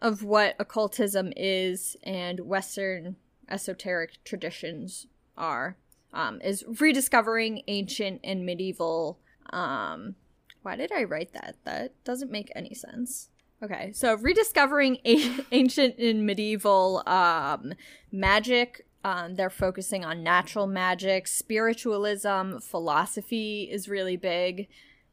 of 0.00 0.24
what 0.24 0.56
occultism 0.58 1.34
is 1.36 1.98
and 2.02 2.40
Western 2.40 3.16
esoteric 3.46 4.24
traditions 4.24 5.06
are 5.36 5.76
um, 6.14 6.40
is 6.40 6.64
rediscovering 6.80 7.60
ancient 7.68 8.22
and 8.24 8.46
medieval. 8.46 9.18
Um, 9.52 10.14
why 10.62 10.76
did 10.76 10.92
I 10.92 11.04
write 11.04 11.34
that? 11.34 11.56
That 11.64 11.92
doesn't 12.02 12.30
make 12.30 12.50
any 12.56 12.72
sense. 12.72 13.28
Okay, 13.62 13.92
so 13.92 14.14
rediscovering 14.14 14.96
a- 15.04 15.44
ancient 15.52 15.98
and 15.98 16.24
medieval 16.24 17.02
um, 17.06 17.74
magic. 18.10 18.86
Um, 19.04 19.34
they're 19.34 19.50
focusing 19.50 20.06
on 20.06 20.22
natural 20.22 20.66
magic, 20.66 21.26
spiritualism, 21.26 22.60
philosophy 22.60 23.68
is 23.70 23.90
really 23.90 24.16
big 24.16 24.68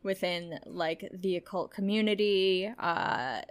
within 0.07 0.59
like 0.65 1.07
the 1.13 1.35
occult 1.35 1.69
community. 1.71 2.67
Uh, 2.79 3.41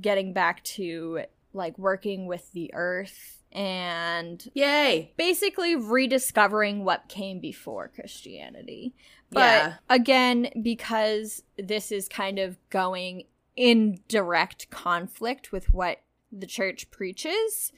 getting 0.00 0.32
back 0.32 0.64
to 0.64 1.20
like 1.52 1.78
working 1.78 2.26
with 2.26 2.50
the 2.52 2.70
earth 2.74 3.42
and 3.52 4.50
Yay. 4.54 5.12
basically 5.16 5.76
rediscovering 5.76 6.84
what 6.84 7.08
came 7.08 7.38
before 7.38 7.88
Christianity. 7.94 8.94
But 9.30 9.40
Yeah. 9.40 9.74
again, 9.88 10.50
because 10.60 11.42
this 11.56 11.92
is 11.92 12.08
kind 12.08 12.38
of 12.38 12.58
going 12.70 13.24
in 13.54 14.00
direct 14.08 14.68
conflict 14.70 15.52
with 15.52 15.72
what 15.72 16.00
the 16.32 16.46
church 16.46 16.90
preaches, 16.90 17.72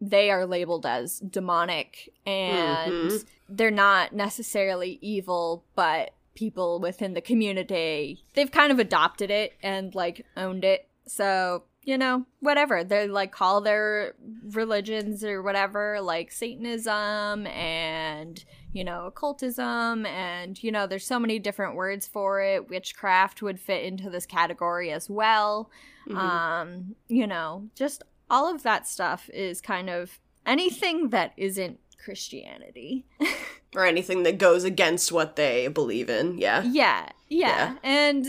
they 0.00 0.30
are 0.30 0.44
labeled 0.44 0.84
as 0.84 1.20
demonic 1.20 2.12
and 2.26 2.92
Mhm. 3.10 3.24
they're 3.48 3.70
not 3.70 4.12
necessarily 4.12 4.98
evil, 5.00 5.64
but 5.74 6.12
people 6.34 6.80
within 6.80 7.14
the 7.14 7.20
community, 7.20 8.24
they've 8.34 8.50
kind 8.50 8.72
of 8.72 8.78
adopted 8.78 9.30
it 9.30 9.54
and 9.62 9.94
like 9.94 10.24
owned 10.36 10.64
it. 10.64 10.88
So, 11.06 11.64
you 11.82 11.98
know, 11.98 12.24
whatever. 12.40 12.82
They 12.82 13.08
like 13.08 13.30
call 13.30 13.60
their 13.60 14.14
religions 14.52 15.22
or 15.22 15.42
whatever 15.42 16.00
like 16.00 16.32
Satanism 16.32 17.46
and, 17.46 18.42
you 18.72 18.84
know, 18.84 19.06
occultism 19.06 20.06
and, 20.06 20.62
you 20.62 20.72
know, 20.72 20.86
there's 20.86 21.06
so 21.06 21.18
many 21.18 21.38
different 21.38 21.76
words 21.76 22.06
for 22.06 22.40
it. 22.40 22.68
Witchcraft 22.70 23.42
would 23.42 23.60
fit 23.60 23.84
into 23.84 24.08
this 24.10 24.26
category 24.26 24.90
as 24.90 25.10
well. 25.10 25.70
Mhm. 26.08 26.16
Um, 26.16 26.96
you 27.08 27.26
know, 27.26 27.68
just 27.74 28.02
all 28.30 28.52
of 28.52 28.62
that 28.62 28.88
stuff 28.88 29.28
is 29.32 29.60
kind 29.60 29.90
of 29.90 30.18
anything 30.46 31.10
that 31.10 31.32
isn't 31.36 31.78
Christianity. 32.02 33.06
or 33.74 33.84
anything 33.84 34.22
that 34.22 34.38
goes 34.38 34.64
against 34.64 35.12
what 35.12 35.36
they 35.36 35.68
believe 35.68 36.08
in. 36.08 36.38
Yeah. 36.38 36.62
Yeah, 36.62 37.08
yeah. 37.28 37.48
Yeah. 37.48 37.76
And 37.82 38.26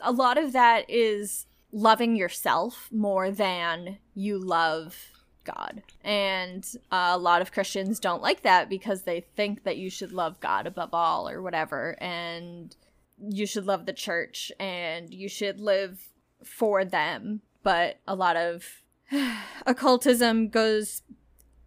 a 0.00 0.12
lot 0.12 0.38
of 0.38 0.52
that 0.52 0.88
is 0.88 1.46
loving 1.72 2.16
yourself 2.16 2.88
more 2.90 3.30
than 3.30 3.98
you 4.14 4.38
love 4.38 4.96
God. 5.44 5.82
And 6.02 6.66
uh, 6.92 7.12
a 7.12 7.18
lot 7.18 7.42
of 7.42 7.52
Christians 7.52 7.98
don't 7.98 8.22
like 8.22 8.42
that 8.42 8.68
because 8.68 9.02
they 9.02 9.20
think 9.36 9.64
that 9.64 9.78
you 9.78 9.90
should 9.90 10.12
love 10.12 10.40
God 10.40 10.66
above 10.66 10.90
all 10.92 11.28
or 11.28 11.42
whatever. 11.42 11.96
And 12.00 12.74
you 13.18 13.46
should 13.46 13.66
love 13.66 13.86
the 13.86 13.92
church 13.92 14.52
and 14.60 15.12
you 15.12 15.28
should 15.28 15.60
live 15.60 16.08
for 16.44 16.84
them. 16.84 17.40
But 17.62 17.98
a 18.06 18.14
lot 18.14 18.36
of 18.36 18.82
occultism 19.66 20.48
goes 20.48 21.02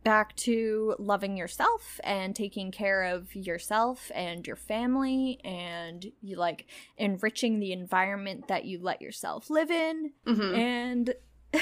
back 0.04 0.36
to 0.36 0.96
loving 0.98 1.38
yourself 1.38 2.00
and 2.04 2.36
taking 2.36 2.72
care 2.72 3.04
of 3.04 3.36
yourself 3.36 4.12
and 4.16 4.46
your 4.48 4.56
family 4.56 5.40
and 5.44 6.12
you 6.22 6.36
like 6.36 6.66
enriching 6.98 7.60
the 7.60 7.72
environment 7.72 8.48
that 8.48 8.66
you 8.66 8.80
let 8.82 9.02
yourself 9.02 9.50
live 9.50 9.72
in. 9.72 10.12
Hmm 10.26 10.56
and 10.56 11.14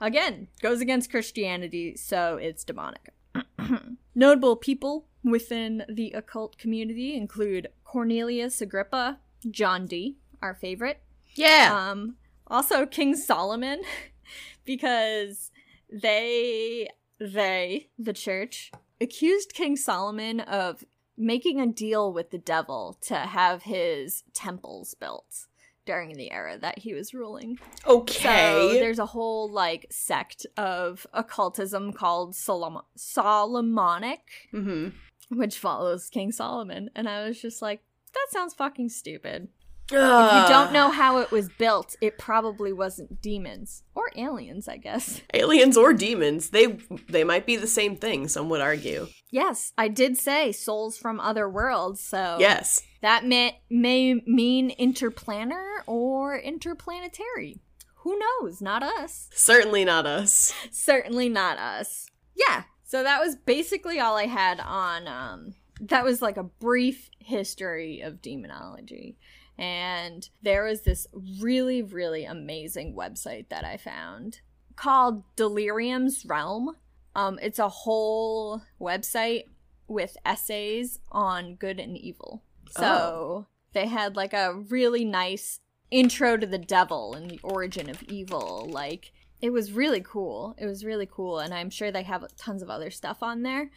again 0.00 0.48
goes 0.60 0.80
against 0.80 1.10
christianity 1.10 1.96
so 1.96 2.36
it's 2.36 2.64
demonic. 2.64 3.10
Notable 4.14 4.56
people 4.56 5.06
within 5.24 5.84
the 5.88 6.12
occult 6.12 6.58
community 6.58 7.16
include 7.16 7.68
cornelius 7.84 8.60
agrippa 8.60 9.18
john 9.50 9.86
dee 9.86 10.16
our 10.42 10.54
favorite. 10.54 11.00
Yeah. 11.34 11.90
um, 11.90 12.16
also 12.48 12.84
King 12.84 13.16
Solomon, 13.16 13.82
because 14.64 15.50
they 15.90 16.88
they 17.26 17.88
the 17.98 18.12
church 18.12 18.70
accused 19.00 19.54
King 19.54 19.76
Solomon 19.76 20.40
of 20.40 20.84
making 21.16 21.60
a 21.60 21.66
deal 21.66 22.12
with 22.12 22.30
the 22.30 22.38
devil 22.38 22.96
to 23.02 23.14
have 23.14 23.62
his 23.64 24.24
temples 24.32 24.94
built 24.94 25.46
during 25.84 26.14
the 26.14 26.30
era 26.30 26.56
that 26.58 26.78
he 26.78 26.94
was 26.94 27.12
ruling. 27.12 27.58
Okay. 27.86 28.68
So 28.68 28.72
there's 28.74 28.98
a 28.98 29.06
whole 29.06 29.50
like 29.50 29.86
sect 29.90 30.46
of 30.56 31.06
occultism 31.12 31.92
called 31.92 32.34
Solom- 32.34 32.84
Solomonic, 32.96 34.48
hmm 34.50 34.88
which 35.28 35.58
follows 35.58 36.10
King 36.10 36.30
Solomon, 36.30 36.90
and 36.94 37.08
I 37.08 37.26
was 37.26 37.40
just 37.40 37.62
like, 37.62 37.82
that 38.12 38.26
sounds 38.30 38.52
fucking 38.52 38.90
stupid. 38.90 39.48
If 39.98 40.48
you 40.48 40.48
don't 40.54 40.72
know 40.72 40.90
how 40.90 41.18
it 41.18 41.30
was 41.30 41.48
built, 41.48 41.96
it 42.00 42.18
probably 42.18 42.72
wasn't 42.72 43.20
demons 43.20 43.82
or 43.94 44.04
aliens, 44.16 44.68
I 44.68 44.76
guess. 44.78 45.20
aliens 45.34 45.76
or 45.76 45.92
demons, 45.92 46.50
they 46.50 46.78
they 47.08 47.24
might 47.24 47.46
be 47.46 47.56
the 47.56 47.66
same 47.66 47.96
thing. 47.96 48.28
Some 48.28 48.48
would 48.48 48.60
argue. 48.60 49.08
Yes, 49.30 49.72
I 49.76 49.88
did 49.88 50.16
say 50.18 50.52
souls 50.52 50.98
from 50.98 51.18
other 51.20 51.48
worlds, 51.48 52.00
so 52.00 52.36
Yes. 52.40 52.82
that 53.00 53.24
may 53.24 53.60
may 53.70 54.14
mean 54.26 54.74
interplanar 54.78 55.78
or 55.86 56.36
interplanetary. 56.38 57.60
Who 57.96 58.18
knows? 58.18 58.60
Not 58.60 58.82
us. 58.82 59.28
Certainly 59.32 59.84
not 59.84 60.06
us. 60.06 60.52
Certainly 60.70 61.28
not 61.28 61.58
us. 61.58 62.08
Yeah. 62.34 62.64
So 62.84 63.02
that 63.02 63.20
was 63.20 63.36
basically 63.36 64.00
all 64.00 64.16
I 64.16 64.26
had 64.26 64.60
on 64.60 65.06
um 65.06 65.54
that 65.80 66.04
was 66.04 66.20
like 66.22 66.36
a 66.36 66.42
brief 66.44 67.10
history 67.18 68.00
of 68.00 68.20
demonology. 68.22 69.16
And 69.62 70.28
there 70.42 70.64
was 70.64 70.82
this 70.82 71.06
really, 71.40 71.82
really 71.82 72.24
amazing 72.24 72.96
website 72.96 73.48
that 73.50 73.64
I 73.64 73.76
found 73.76 74.40
called 74.74 75.22
Delirium's 75.36 76.26
Realm. 76.26 76.74
Um, 77.14 77.38
it's 77.40 77.60
a 77.60 77.68
whole 77.68 78.62
website 78.80 79.44
with 79.86 80.16
essays 80.26 80.98
on 81.12 81.54
good 81.54 81.78
and 81.78 81.96
evil. 81.96 82.42
So 82.70 83.46
they 83.72 83.86
had 83.86 84.16
like 84.16 84.32
a 84.32 84.52
really 84.52 85.04
nice 85.04 85.60
intro 85.92 86.36
to 86.36 86.46
the 86.46 86.58
devil 86.58 87.14
and 87.14 87.30
the 87.30 87.38
origin 87.44 87.88
of 87.88 88.02
evil. 88.04 88.66
Like 88.68 89.12
it 89.40 89.50
was 89.50 89.70
really 89.70 90.02
cool. 90.04 90.56
It 90.58 90.66
was 90.66 90.84
really 90.84 91.06
cool, 91.08 91.38
and 91.38 91.54
I'm 91.54 91.70
sure 91.70 91.92
they 91.92 92.02
have 92.02 92.24
tons 92.36 92.62
of 92.62 92.70
other 92.70 92.90
stuff 92.90 93.22
on 93.22 93.42
there. 93.42 93.70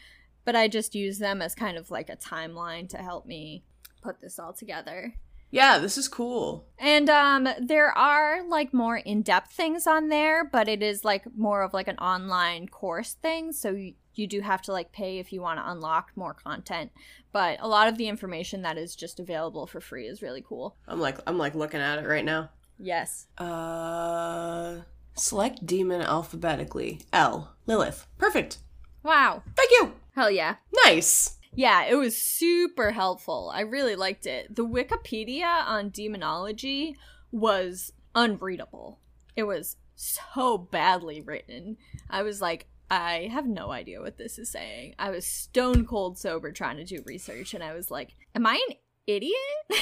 But 0.45 0.55
I 0.55 0.67
just 0.67 0.95
use 0.95 1.19
them 1.19 1.43
as 1.43 1.53
kind 1.53 1.77
of 1.77 1.91
like 1.91 2.09
a 2.09 2.17
timeline 2.17 2.89
to 2.89 2.97
help 2.97 3.27
me 3.27 3.63
put 4.01 4.19
this 4.19 4.39
all 4.39 4.53
together. 4.53 5.13
Yeah, 5.55 5.79
this 5.79 5.97
is 5.97 6.09
cool. 6.09 6.65
And 6.77 7.09
um 7.09 7.47
there 7.61 7.97
are 7.97 8.45
like 8.45 8.73
more 8.73 8.97
in-depth 8.97 9.53
things 9.53 9.87
on 9.87 10.09
there, 10.09 10.43
but 10.43 10.67
it 10.67 10.83
is 10.83 11.05
like 11.05 11.23
more 11.35 11.61
of 11.63 11.73
like 11.73 11.87
an 11.87 11.97
online 11.97 12.67
course 12.67 13.13
thing, 13.13 13.53
so 13.53 13.71
you, 13.71 13.93
you 14.15 14.27
do 14.27 14.41
have 14.41 14.61
to 14.63 14.73
like 14.73 14.91
pay 14.91 15.17
if 15.17 15.31
you 15.31 15.41
want 15.41 15.59
to 15.59 15.71
unlock 15.71 16.11
more 16.17 16.33
content. 16.33 16.91
But 17.31 17.59
a 17.61 17.69
lot 17.69 17.87
of 17.87 17.97
the 17.97 18.09
information 18.09 18.63
that 18.63 18.77
is 18.77 18.97
just 18.97 19.17
available 19.17 19.65
for 19.65 19.79
free 19.79 20.07
is 20.07 20.21
really 20.21 20.43
cool. 20.45 20.75
I'm 20.89 20.99
like 20.99 21.19
I'm 21.25 21.37
like 21.37 21.55
looking 21.55 21.79
at 21.79 21.99
it 21.99 22.07
right 22.07 22.25
now. 22.25 22.49
Yes. 22.77 23.27
Uh 23.37 24.81
select 25.15 25.65
demon 25.65 26.01
alphabetically. 26.01 26.99
L. 27.13 27.55
Lilith. 27.65 28.07
Perfect. 28.17 28.57
Wow. 29.03 29.41
Thank 29.55 29.71
you. 29.71 29.93
Hell 30.15 30.29
yeah. 30.29 30.55
Nice. 30.83 31.37
Yeah, 31.55 31.85
it 31.85 31.95
was 31.95 32.21
super 32.21 32.91
helpful. 32.91 33.51
I 33.53 33.61
really 33.61 33.95
liked 33.95 34.25
it. 34.25 34.55
The 34.55 34.65
Wikipedia 34.65 35.65
on 35.65 35.89
demonology 35.89 36.97
was 37.31 37.93
unreadable. 38.13 38.99
It 39.35 39.43
was 39.43 39.77
so 39.95 40.57
badly 40.57 41.21
written. 41.21 41.77
I 42.09 42.23
was 42.23 42.41
like, 42.41 42.67
I 42.91 43.29
have 43.31 43.47
no 43.47 43.71
idea 43.71 44.01
what 44.01 44.17
this 44.17 44.37
is 44.37 44.49
saying. 44.49 44.95
I 44.99 45.09
was 45.09 45.25
stone 45.25 45.85
cold 45.85 46.17
sober 46.17 46.51
trying 46.51 46.77
to 46.77 46.83
do 46.83 47.03
research 47.05 47.53
and 47.53 47.63
I 47.63 47.73
was 47.73 47.89
like, 47.89 48.11
am 48.35 48.45
I 48.45 48.63
an 48.69 48.75
idiot? 49.07 49.33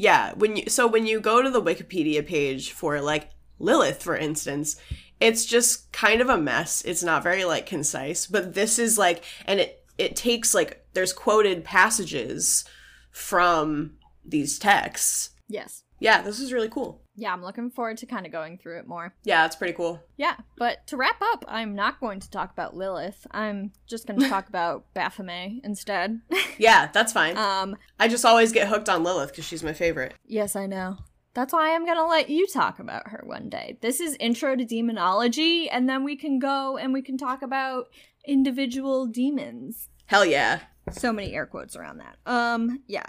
Yeah, 0.00 0.32
when 0.32 0.56
you 0.56 0.64
so 0.68 0.86
when 0.86 1.04
you 1.04 1.20
go 1.20 1.42
to 1.42 1.50
the 1.50 1.60
Wikipedia 1.60 2.26
page 2.26 2.72
for 2.72 3.02
like 3.02 3.32
Lilith 3.58 4.02
for 4.02 4.16
instance, 4.16 4.80
it's 5.20 5.44
just 5.44 5.92
kind 5.92 6.22
of 6.22 6.30
a 6.30 6.38
mess. 6.38 6.80
It's 6.86 7.02
not 7.02 7.22
very 7.22 7.44
like 7.44 7.66
concise, 7.66 8.24
but 8.24 8.54
this 8.54 8.78
is 8.78 8.96
like 8.96 9.22
and 9.44 9.60
it 9.60 9.79
it 10.00 10.16
takes 10.16 10.54
like 10.54 10.84
there's 10.94 11.12
quoted 11.12 11.62
passages 11.64 12.64
from 13.10 13.92
these 14.24 14.58
texts. 14.58 15.30
yes. 15.48 15.84
Yeah, 16.02 16.22
this 16.22 16.40
is 16.40 16.50
really 16.50 16.70
cool. 16.70 17.02
Yeah, 17.14 17.30
I'm 17.30 17.42
looking 17.42 17.70
forward 17.70 17.98
to 17.98 18.06
kind 18.06 18.24
of 18.24 18.32
going 18.32 18.56
through 18.56 18.78
it 18.78 18.86
more. 18.88 19.12
Yeah, 19.22 19.44
it's 19.44 19.54
pretty 19.54 19.74
cool. 19.74 20.02
Yeah, 20.16 20.36
but 20.56 20.86
to 20.86 20.96
wrap 20.96 21.20
up, 21.20 21.44
I'm 21.46 21.74
not 21.74 22.00
going 22.00 22.20
to 22.20 22.30
talk 22.30 22.50
about 22.50 22.74
Lilith. 22.74 23.26
I'm 23.32 23.72
just 23.86 24.06
going 24.06 24.18
to 24.18 24.26
talk 24.26 24.48
about 24.54 24.86
Baphomet 24.94 25.60
instead. 25.62 26.22
Yeah, 26.56 26.88
that's 26.94 27.12
fine. 27.12 27.36
um, 27.36 27.76
I 27.98 28.08
just 28.08 28.24
always 28.24 28.50
get 28.50 28.68
hooked 28.68 28.88
on 28.88 29.04
Lilith 29.04 29.28
because 29.28 29.44
she's 29.44 29.62
my 29.62 29.74
favorite. 29.74 30.14
Yes, 30.26 30.56
I 30.56 30.64
know. 30.64 30.96
That's 31.32 31.52
why 31.52 31.74
I'm 31.74 31.86
gonna 31.86 32.06
let 32.06 32.28
you 32.28 32.46
talk 32.46 32.78
about 32.78 33.08
her 33.08 33.22
one 33.24 33.48
day. 33.48 33.78
This 33.80 34.00
is 34.00 34.16
intro 34.18 34.56
to 34.56 34.64
demonology, 34.64 35.68
and 35.70 35.88
then 35.88 36.02
we 36.02 36.16
can 36.16 36.38
go 36.38 36.76
and 36.76 36.92
we 36.92 37.02
can 37.02 37.16
talk 37.16 37.42
about 37.42 37.88
individual 38.26 39.06
demons. 39.06 39.88
Hell 40.06 40.24
yeah. 40.24 40.60
So 40.90 41.12
many 41.12 41.34
air 41.34 41.46
quotes 41.46 41.76
around 41.76 41.98
that. 41.98 42.16
Um, 42.26 42.82
yeah. 42.88 43.06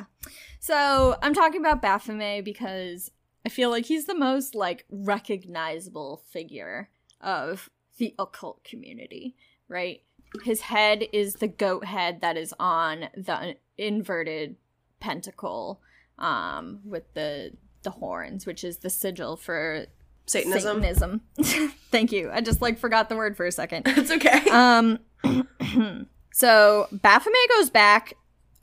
So 0.59 1.17
I'm 1.23 1.33
talking 1.33 1.59
about 1.59 1.81
Baphomet 1.81 2.45
because 2.45 3.09
I 3.43 3.49
feel 3.49 3.71
like 3.71 3.85
he's 3.85 4.05
the 4.05 4.15
most 4.15 4.53
like 4.53 4.85
recognizable 4.91 6.23
figure 6.29 6.89
of 7.19 7.69
the 7.97 8.13
occult 8.19 8.63
community, 8.63 9.35
right? 9.67 10.01
His 10.43 10.61
head 10.61 11.05
is 11.11 11.35
the 11.35 11.47
goat 11.47 11.85
head 11.85 12.21
that 12.21 12.37
is 12.37 12.53
on 12.59 13.09
the 13.15 13.55
inverted 13.77 14.57
pentacle 14.99 15.81
um 16.19 16.81
with 16.85 17.11
the 17.15 17.51
the 17.83 17.91
horns, 17.91 18.45
which 18.45 18.63
is 18.63 18.77
the 18.77 18.89
sigil 18.89 19.35
for 19.37 19.85
Satanism. 20.25 20.81
Satanism. 20.81 21.21
Thank 21.91 22.11
you. 22.11 22.29
I 22.31 22.41
just 22.41 22.61
like 22.61 22.79
forgot 22.79 23.09
the 23.09 23.15
word 23.15 23.35
for 23.35 23.45
a 23.45 23.51
second. 23.51 23.83
It's 23.87 24.11
okay. 24.11 24.49
Um, 24.49 24.99
so 26.31 26.87
Baphomet 26.91 27.49
goes 27.57 27.69
back 27.69 28.13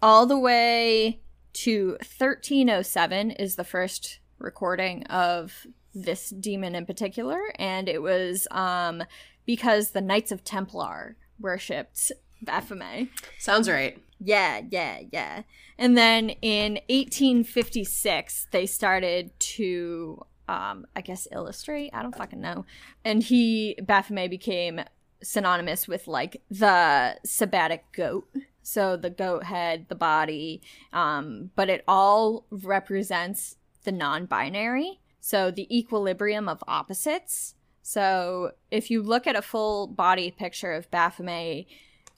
all 0.01 0.27
the 0.27 0.39
way 0.39 1.21
to 1.55 1.91
1307 1.91 3.33
is 3.33 3.57
the 3.57 3.65
first 3.65 4.21
recording 4.39 5.05
of 5.05 5.67
this 5.95 6.31
demon 6.31 6.75
in 6.75 6.87
particular, 6.87 7.41
and 7.59 7.89
it 7.89 8.03
was 8.03 8.47
um 8.51 9.03
because 9.47 9.91
the 9.91 10.01
Knights 10.01 10.31
of 10.31 10.45
Templar 10.45 11.17
worshipped 11.41 12.13
Baphomet. 12.43 13.09
Sounds 13.39 13.69
right. 13.69 13.99
Yeah, 14.21 14.63
yeah, 14.69 15.01
yeah. 15.13 15.43
And 15.79 15.97
then 15.97 16.31
in 16.43 16.75
1856, 16.89 18.49
they 18.51 18.67
started 18.67 19.31
to, 19.39 20.25
um, 20.49 20.87
I 20.97 21.03
guess, 21.03 21.29
illustrate. 21.31 21.91
I 21.93 22.03
don't 22.03 22.17
fucking 22.17 22.41
know. 22.41 22.65
And 23.05 23.23
he, 23.23 23.77
Baphomet, 23.81 24.31
became 24.31 24.81
synonymous 25.23 25.89
with 25.89 26.07
like 26.07 26.43
the 26.51 27.17
sabbatic 27.27 27.81
goat. 27.93 28.29
So 28.63 28.97
the 28.97 29.11
goat 29.11 29.45
head, 29.45 29.87
the 29.89 29.95
body, 29.95 30.61
um, 30.93 31.51
but 31.57 31.71
it 31.71 31.85
all 31.89 32.45
represents 32.51 33.57
the 33.85 33.93
non 33.93 34.27
binary. 34.27 35.01
So 35.21 35.51
the 35.51 35.67
equilibrium 35.77 36.49
of 36.49 36.63
opposites. 36.69 37.55
So 37.83 38.53
if 38.71 38.91
you 38.91 39.03
look 39.03 39.27
at 39.27 39.37
a 39.37 39.43
full 39.43 39.87
body 39.87 40.31
picture 40.31 40.73
of 40.73 40.91
Baphomet, 40.91 41.67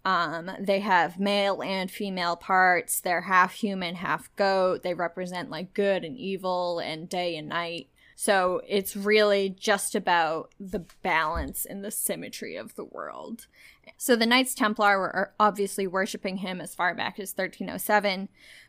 um, 0.05 0.51
they 0.59 0.81
have 0.81 1.21
male 1.21 1.63
and 1.63 1.91
female 1.91 2.37
parts. 2.37 3.01
They're 3.01 3.23
half 3.23 3.55
human, 3.55 3.97
half 3.97 4.35
goat. 4.37 4.83
They 4.83 4.95
represent 4.95 5.51
like 5.51 5.75
good 5.75 6.05
and 6.05 6.17
evil 6.17 6.79
and 6.79 7.09
day 7.09 7.37
and 7.37 7.49
night. 7.49 7.89
So 8.17 8.61
it's 8.69 8.97
really 8.97 9.49
just 9.49 9.95
about 9.95 10.53
the 10.61 10.85
balance 11.03 11.65
and 11.65 11.85
the 11.85 11.91
symmetry 11.91 12.57
of 12.57 12.75
the 12.75 12.85
world. 12.85 13.47
So 13.97 14.15
the 14.15 14.27
Knights 14.27 14.55
Templar 14.55 14.99
were 14.99 15.33
obviously 15.41 15.87
worshiping 15.87 16.39
him 16.39 16.61
as 16.61 16.75
far 16.75 16.95
back 16.95 17.19
as 17.19 17.33
1307, 17.33 18.29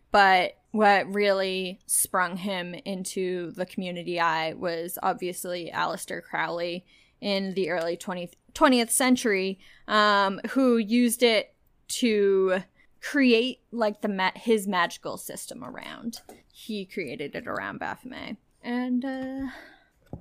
but 0.09 0.57
what 0.71 1.13
really 1.13 1.79
sprung 1.85 2.37
him 2.37 2.73
into 2.85 3.51
the 3.51 3.65
community 3.65 4.19
eye 4.19 4.53
was 4.53 4.97
obviously 5.03 5.69
Aleister 5.73 6.21
Crowley 6.21 6.85
in 7.21 7.53
the 7.53 7.69
early 7.69 7.95
20th, 7.95 8.33
20th 8.53 8.89
century, 8.89 9.59
um, 9.87 10.41
who 10.49 10.77
used 10.77 11.23
it 11.23 11.53
to 11.87 12.63
create 13.01 13.59
like 13.71 14.01
the 14.01 14.07
ma- 14.07 14.31
his 14.35 14.67
magical 14.67 15.17
system 15.17 15.63
around. 15.63 16.21
He 16.51 16.85
created 16.85 17.35
it 17.35 17.47
around 17.47 17.79
Baphomet. 17.79 18.37
And 18.63 19.03
uh 19.03 19.47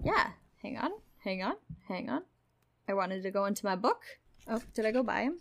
yeah, 0.03 0.31
hang 0.63 0.79
on, 0.79 0.93
hang 1.23 1.43
on, 1.43 1.57
hang 1.89 2.09
on. 2.09 2.23
I 2.89 2.95
wanted 2.95 3.23
to 3.23 3.31
go 3.31 3.45
into 3.45 3.67
my 3.67 3.77
book. 3.77 4.03
Oh, 4.49 4.63
did 4.75 4.87
I 4.87 4.91
go 4.93 5.03
by 5.03 5.23
him? 5.23 5.41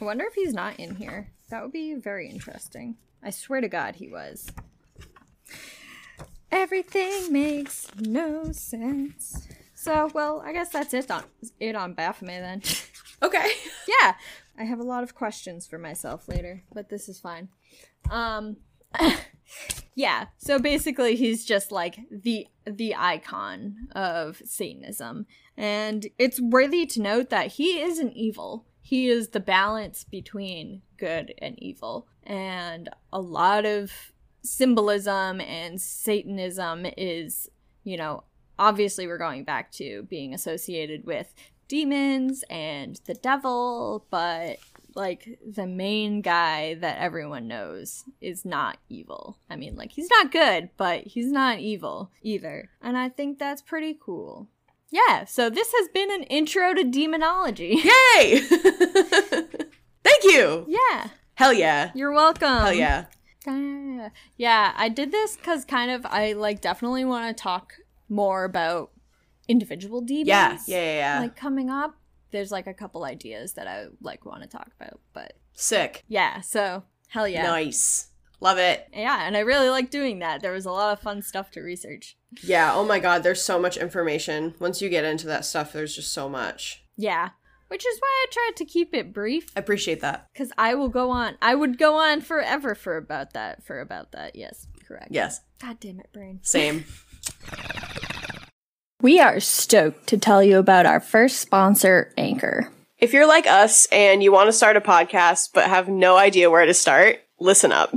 I 0.00 0.04
wonder 0.04 0.24
if 0.24 0.34
he's 0.34 0.52
not 0.52 0.78
in 0.78 0.96
here. 0.96 1.32
That 1.48 1.62
would 1.62 1.72
be 1.72 1.94
very 1.94 2.28
interesting. 2.28 2.96
I 3.22 3.30
swear 3.30 3.60
to 3.60 3.68
God 3.68 3.96
he 3.96 4.08
was. 4.08 4.46
Everything 6.52 7.32
makes 7.32 7.88
no 7.98 8.52
sense. 8.52 9.48
So, 9.80 10.10
well, 10.12 10.42
I 10.44 10.52
guess 10.52 10.68
that's 10.68 10.92
it 10.92 11.10
on 11.10 11.24
it 11.58 11.74
on 11.74 11.94
Baphomet 11.94 12.42
then. 12.42 12.62
Okay. 13.22 13.50
yeah, 14.02 14.14
I 14.58 14.64
have 14.64 14.78
a 14.78 14.84
lot 14.84 15.02
of 15.02 15.14
questions 15.14 15.66
for 15.66 15.76
myself 15.76 16.26
later, 16.26 16.62
but 16.72 16.88
this 16.88 17.06
is 17.06 17.20
fine. 17.20 17.48
Um, 18.10 18.56
yeah. 19.94 20.28
So 20.38 20.58
basically, 20.58 21.16
he's 21.16 21.44
just 21.44 21.70
like 21.70 21.98
the 22.10 22.46
the 22.64 22.94
icon 22.96 23.88
of 23.94 24.40
Satanism, 24.42 25.26
and 25.54 26.06
it's 26.18 26.40
worthy 26.40 26.86
to 26.86 27.02
note 27.02 27.28
that 27.28 27.48
he 27.48 27.82
isn't 27.82 28.14
evil. 28.14 28.64
He 28.80 29.08
is 29.08 29.28
the 29.28 29.40
balance 29.40 30.04
between 30.04 30.80
good 30.96 31.34
and 31.42 31.62
evil, 31.62 32.06
and 32.22 32.88
a 33.12 33.20
lot 33.20 33.66
of 33.66 34.12
symbolism 34.42 35.42
and 35.42 35.78
Satanism 35.78 36.86
is, 36.96 37.50
you 37.84 37.98
know, 37.98 38.24
obviously 38.60 39.06
we're 39.08 39.18
going 39.18 39.42
back 39.42 39.72
to 39.72 40.04
being 40.04 40.34
associated 40.34 41.04
with 41.06 41.34
demons 41.66 42.44
and 42.50 43.00
the 43.06 43.14
devil, 43.14 44.04
but 44.10 44.58
like 44.94 45.38
the 45.48 45.66
main 45.66 46.20
guy 46.20 46.74
that 46.74 46.98
everyone 46.98 47.48
knows 47.48 48.04
is 48.20 48.44
not 48.44 48.76
evil. 48.88 49.38
I 49.48 49.56
mean, 49.56 49.76
like 49.76 49.92
he's 49.92 50.10
not 50.10 50.30
good, 50.30 50.68
but 50.76 51.04
he's 51.06 51.32
not 51.32 51.58
evil 51.60 52.10
either. 52.22 52.68
And 52.82 52.98
I 52.98 53.08
think 53.08 53.38
that's 53.38 53.62
pretty 53.62 53.98
cool. 53.98 54.48
Yeah, 54.90 55.24
so 55.24 55.48
this 55.48 55.72
has 55.72 55.88
been 55.88 56.10
an 56.10 56.24
intro 56.24 56.74
to 56.74 56.84
demonology. 56.84 57.80
Yay! 57.84 58.40
Thank 60.02 60.24
you. 60.24 60.66
yeah, 60.68 61.08
Hell 61.34 61.52
yeah. 61.52 61.92
you're 61.94 62.12
welcome. 62.12 62.48
Hell 62.48 62.74
yeah. 62.74 63.06
Ah. 63.46 64.10
Yeah, 64.36 64.74
I 64.76 64.88
did 64.88 65.12
this 65.12 65.36
because 65.36 65.64
kind 65.64 65.90
of 65.90 66.04
I 66.04 66.32
like 66.32 66.60
definitely 66.60 67.04
want 67.04 67.34
to 67.34 67.40
talk 67.42 67.74
more 68.10 68.44
about 68.44 68.90
individual 69.48 70.00
demons. 70.00 70.28
Yeah. 70.28 70.58
Yeah. 70.66 70.76
Yeah. 70.76 70.96
yeah. 71.16 71.20
Like 71.20 71.36
coming 71.36 71.70
up, 71.70 71.96
there's 72.30 72.52
like 72.52 72.66
a 72.66 72.74
couple 72.74 73.04
ideas 73.04 73.54
that 73.54 73.66
I 73.66 73.86
like 74.00 74.24
want 74.24 74.42
to 74.42 74.48
talk 74.48 74.70
about, 74.80 75.00
but 75.12 75.34
Sick. 75.54 76.04
yeah. 76.08 76.40
So 76.40 76.82
hell 77.08 77.28
yeah. 77.28 77.42
Nice. 77.42 78.08
Love 78.42 78.56
it. 78.56 78.88
Yeah, 78.94 79.26
and 79.26 79.36
I 79.36 79.40
really 79.40 79.68
like 79.68 79.90
doing 79.90 80.20
that. 80.20 80.40
There 80.40 80.52
was 80.52 80.64
a 80.64 80.72
lot 80.72 80.94
of 80.94 81.00
fun 81.00 81.20
stuff 81.20 81.50
to 81.52 81.60
research. 81.60 82.16
Yeah, 82.42 82.72
oh 82.74 82.84
my 82.86 82.98
god, 82.98 83.22
there's 83.22 83.42
so 83.42 83.58
much 83.58 83.76
information. 83.76 84.54
Once 84.58 84.80
you 84.80 84.88
get 84.88 85.04
into 85.04 85.26
that 85.26 85.44
stuff, 85.44 85.74
there's 85.74 85.94
just 85.94 86.12
so 86.12 86.26
much. 86.26 86.82
Yeah. 86.96 87.30
Which 87.68 87.86
is 87.86 87.98
why 88.00 88.08
I 88.08 88.32
tried 88.32 88.56
to 88.56 88.64
keep 88.64 88.94
it 88.94 89.12
brief. 89.12 89.52
I 89.54 89.60
appreciate 89.60 90.00
that. 90.00 90.26
Because 90.32 90.50
I 90.58 90.74
will 90.74 90.88
go 90.88 91.10
on. 91.10 91.36
I 91.40 91.54
would 91.54 91.78
go 91.78 91.96
on 91.96 92.20
forever 92.20 92.74
for 92.74 92.96
about 92.96 93.32
that. 93.34 93.62
For 93.62 93.78
about 93.78 94.12
that. 94.12 94.34
Yes, 94.34 94.66
correct. 94.88 95.08
Yes. 95.10 95.40
God 95.60 95.78
damn 95.78 96.00
it, 96.00 96.10
brain. 96.12 96.40
Same. 96.42 96.84
We 99.02 99.18
are 99.18 99.40
stoked 99.40 100.08
to 100.08 100.18
tell 100.18 100.42
you 100.42 100.58
about 100.58 100.84
our 100.84 101.00
first 101.00 101.40
sponsor, 101.40 102.12
Anchor. 102.18 102.70
If 102.98 103.14
you're 103.14 103.26
like 103.26 103.46
us 103.46 103.86
and 103.90 104.22
you 104.22 104.30
want 104.30 104.48
to 104.48 104.52
start 104.52 104.76
a 104.76 104.80
podcast 104.82 105.50
but 105.54 105.64
have 105.64 105.88
no 105.88 106.18
idea 106.18 106.50
where 106.50 106.66
to 106.66 106.74
start, 106.74 107.20
listen 107.38 107.72
up. 107.72 107.94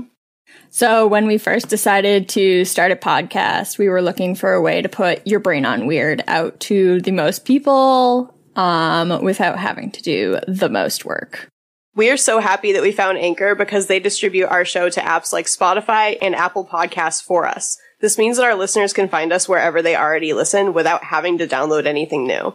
So, 0.69 1.05
when 1.05 1.27
we 1.27 1.37
first 1.37 1.67
decided 1.67 2.29
to 2.29 2.65
start 2.65 2.91
a 2.91 2.95
podcast, 2.95 3.77
we 3.77 3.89
were 3.89 4.01
looking 4.01 4.33
for 4.33 4.53
a 4.53 4.61
way 4.61 4.81
to 4.81 4.89
put 4.89 5.27
your 5.27 5.39
brain 5.39 5.65
on 5.65 5.85
weird 5.85 6.23
out 6.25 6.59
to 6.61 6.99
the 7.01 7.11
most 7.11 7.45
people 7.45 8.33
um, 8.55 9.23
without 9.23 9.59
having 9.59 9.91
to 9.91 10.01
do 10.01 10.39
the 10.47 10.69
most 10.69 11.05
work. 11.05 11.49
We 11.95 12.09
are 12.09 12.17
so 12.17 12.39
happy 12.39 12.71
that 12.71 12.81
we 12.81 12.91
found 12.91 13.19
Anchor 13.19 13.53
because 13.53 13.85
they 13.85 13.99
distribute 13.99 14.47
our 14.47 14.65
show 14.65 14.89
to 14.89 14.99
apps 14.99 15.31
like 15.31 15.45
Spotify 15.45 16.17
and 16.21 16.33
Apple 16.33 16.65
Podcasts 16.65 17.21
for 17.21 17.45
us. 17.45 17.77
This 18.03 18.17
means 18.17 18.35
that 18.35 18.43
our 18.43 18.55
listeners 18.55 18.91
can 18.91 19.07
find 19.07 19.31
us 19.31 19.47
wherever 19.47 19.81
they 19.81 19.95
already 19.95 20.33
listen 20.33 20.73
without 20.73 21.05
having 21.05 21.37
to 21.37 21.47
download 21.47 21.85
anything 21.85 22.27
new. 22.27 22.53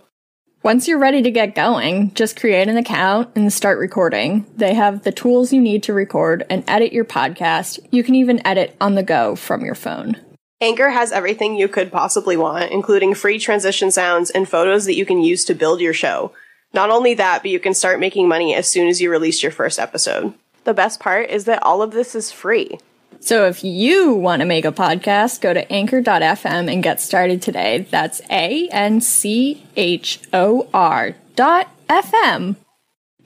Once 0.62 0.86
you're 0.86 0.98
ready 0.98 1.22
to 1.22 1.30
get 1.30 1.54
going, 1.54 2.12
just 2.12 2.38
create 2.38 2.68
an 2.68 2.76
account 2.76 3.30
and 3.34 3.50
start 3.50 3.78
recording. 3.78 4.44
They 4.56 4.74
have 4.74 5.04
the 5.04 5.10
tools 5.10 5.50
you 5.50 5.62
need 5.62 5.82
to 5.84 5.94
record 5.94 6.44
and 6.50 6.64
edit 6.68 6.92
your 6.92 7.06
podcast. 7.06 7.78
You 7.90 8.04
can 8.04 8.14
even 8.14 8.46
edit 8.46 8.76
on 8.78 8.94
the 8.94 9.02
go 9.02 9.36
from 9.36 9.64
your 9.64 9.74
phone. 9.74 10.18
Anchor 10.60 10.90
has 10.90 11.12
everything 11.12 11.56
you 11.56 11.66
could 11.66 11.90
possibly 11.90 12.36
want, 12.36 12.70
including 12.70 13.14
free 13.14 13.38
transition 13.38 13.90
sounds 13.90 14.28
and 14.28 14.46
photos 14.46 14.84
that 14.84 14.96
you 14.96 15.06
can 15.06 15.22
use 15.22 15.46
to 15.46 15.54
build 15.54 15.80
your 15.80 15.94
show. 15.94 16.30
Not 16.74 16.90
only 16.90 17.14
that, 17.14 17.40
but 17.40 17.50
you 17.50 17.58
can 17.58 17.72
start 17.72 18.00
making 18.00 18.28
money 18.28 18.54
as 18.54 18.68
soon 18.68 18.86
as 18.86 19.00
you 19.00 19.10
release 19.10 19.42
your 19.42 19.52
first 19.52 19.78
episode. 19.78 20.34
The 20.64 20.74
best 20.74 21.00
part 21.00 21.30
is 21.30 21.46
that 21.46 21.62
all 21.62 21.80
of 21.80 21.92
this 21.92 22.14
is 22.14 22.30
free. 22.30 22.78
So 23.20 23.46
if 23.46 23.64
you 23.64 24.14
want 24.14 24.40
to 24.40 24.46
make 24.46 24.64
a 24.64 24.72
podcast, 24.72 25.40
go 25.40 25.52
to 25.52 25.70
anchor.fm 25.72 26.72
and 26.72 26.82
get 26.82 27.00
started 27.00 27.42
today. 27.42 27.86
That's 27.90 28.20
A 28.30 28.68
N 28.68 29.00
C 29.00 29.66
H 29.76 30.20
O 30.32 30.68
R 30.72 31.14
dot 31.36 31.68
FM. 31.88 32.56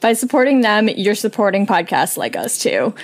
By 0.01 0.15
supporting 0.15 0.63
them, 0.63 0.89
you're 0.89 1.15
supporting 1.15 1.67
podcasts 1.67 2.17
like 2.17 2.37
us 2.37 2.59
too. 2.59 2.95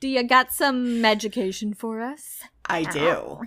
Do 0.00 0.08
you 0.08 0.22
got 0.22 0.52
some 0.52 1.04
education 1.04 1.74
for 1.74 2.00
us? 2.00 2.40
I 2.66 2.84
do. 2.84 3.40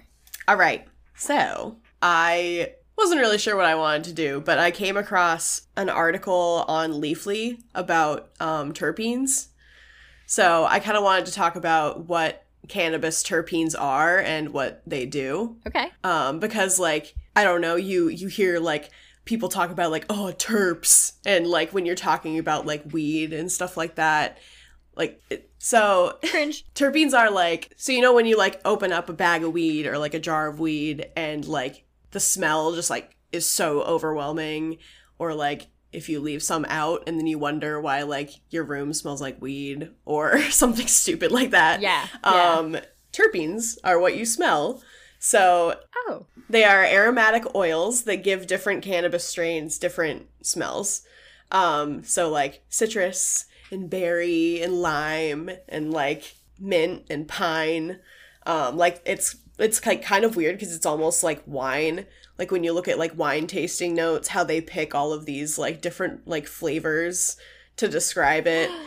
All 0.47 0.57
right. 0.57 0.85
So, 1.15 1.77
I 2.01 2.73
wasn't 2.97 3.21
really 3.21 3.37
sure 3.37 3.55
what 3.55 3.65
I 3.65 3.75
wanted 3.75 4.05
to 4.05 4.13
do, 4.13 4.41
but 4.41 4.59
I 4.59 4.71
came 4.71 4.97
across 4.97 5.63
an 5.75 5.89
article 5.89 6.65
on 6.67 6.93
Leafly 6.93 7.61
about 7.73 8.29
um, 8.39 8.73
terpenes. 8.73 9.47
So 10.25 10.65
I 10.65 10.79
kind 10.79 10.97
of 10.97 11.03
wanted 11.03 11.25
to 11.27 11.33
talk 11.33 11.55
about 11.55 12.07
what 12.07 12.45
cannabis 12.67 13.23
terpenes 13.23 13.75
are 13.79 14.19
and 14.19 14.49
what 14.49 14.81
they 14.85 15.05
do. 15.05 15.57
Okay. 15.67 15.87
Um, 16.03 16.39
because 16.39 16.79
like 16.79 17.13
I 17.35 17.43
don't 17.43 17.61
know, 17.61 17.75
you 17.75 18.07
you 18.09 18.27
hear 18.27 18.59
like 18.59 18.89
people 19.25 19.49
talk 19.49 19.69
about 19.69 19.91
like 19.91 20.05
oh 20.09 20.33
terps 20.37 21.13
and 21.25 21.47
like 21.47 21.71
when 21.71 21.85
you're 21.85 21.95
talking 21.95 22.37
about 22.39 22.65
like 22.65 22.83
weed 22.91 23.33
and 23.33 23.51
stuff 23.51 23.75
like 23.75 23.95
that, 23.95 24.37
like 24.95 25.21
it, 25.29 25.49
so 25.57 26.17
Cringe. 26.25 26.65
terpenes 26.75 27.17
are 27.17 27.31
like 27.31 27.71
so 27.77 27.91
you 27.91 28.01
know 28.01 28.13
when 28.13 28.25
you 28.25 28.37
like 28.37 28.61
open 28.65 28.91
up 28.91 29.09
a 29.09 29.13
bag 29.13 29.43
of 29.43 29.51
weed 29.51 29.87
or 29.87 29.97
like 29.97 30.13
a 30.13 30.19
jar 30.19 30.47
of 30.47 30.59
weed 30.59 31.07
and 31.15 31.45
like 31.47 31.85
the 32.13 32.19
smell 32.19 32.73
just 32.73 32.89
like 32.89 33.15
is 33.31 33.49
so 33.49 33.81
overwhelming 33.83 34.77
or 35.19 35.33
like 35.33 35.67
if 35.91 36.09
you 36.09 36.19
leave 36.19 36.41
some 36.41 36.65
out 36.69 37.03
and 37.05 37.19
then 37.19 37.27
you 37.27 37.37
wonder 37.37 37.79
why 37.79 38.01
like 38.03 38.31
your 38.49 38.63
room 38.63 38.93
smells 38.93 39.21
like 39.21 39.41
weed 39.41 39.89
or 40.05 40.41
something 40.49 40.87
stupid 40.87 41.31
like 41.31 41.51
that. 41.51 41.81
Yeah, 41.81 42.07
yeah. 42.23 42.53
Um 42.57 42.77
terpenes 43.11 43.77
are 43.83 43.99
what 43.99 44.15
you 44.15 44.25
smell. 44.25 44.81
So 45.19 45.75
Oh. 46.09 46.25
they 46.49 46.63
are 46.65 46.83
aromatic 46.83 47.43
oils 47.55 48.03
that 48.03 48.23
give 48.23 48.47
different 48.47 48.83
cannabis 48.83 49.23
strains 49.23 49.77
different 49.77 50.27
smells. 50.41 51.03
Um, 51.51 52.03
so 52.03 52.29
like 52.29 52.63
citrus 52.69 53.45
and 53.71 53.89
berry 53.89 54.61
and 54.61 54.81
lime 54.81 55.49
and 55.69 55.93
like 55.93 56.35
mint 56.59 57.05
and 57.09 57.27
pine. 57.27 57.99
Um, 58.45 58.75
like 58.75 59.01
it's 59.05 59.35
it's 59.59 59.85
like 59.85 60.01
kind 60.03 60.25
of 60.25 60.35
weird 60.35 60.55
because 60.57 60.75
it's 60.75 60.85
almost 60.85 61.23
like 61.23 61.41
wine. 61.45 62.05
Like 62.39 62.51
when 62.51 62.63
you 62.63 62.73
look 62.73 62.87
at 62.87 62.97
like 62.97 63.17
wine 63.17 63.47
tasting 63.47 63.93
notes, 63.93 64.29
how 64.29 64.43
they 64.43 64.61
pick 64.61 64.95
all 64.95 65.13
of 65.13 65.25
these 65.25 65.57
like 65.57 65.81
different 65.81 66.27
like 66.27 66.47
flavors 66.47 67.37
to 67.77 67.87
describe 67.87 68.47
it. 68.47 68.69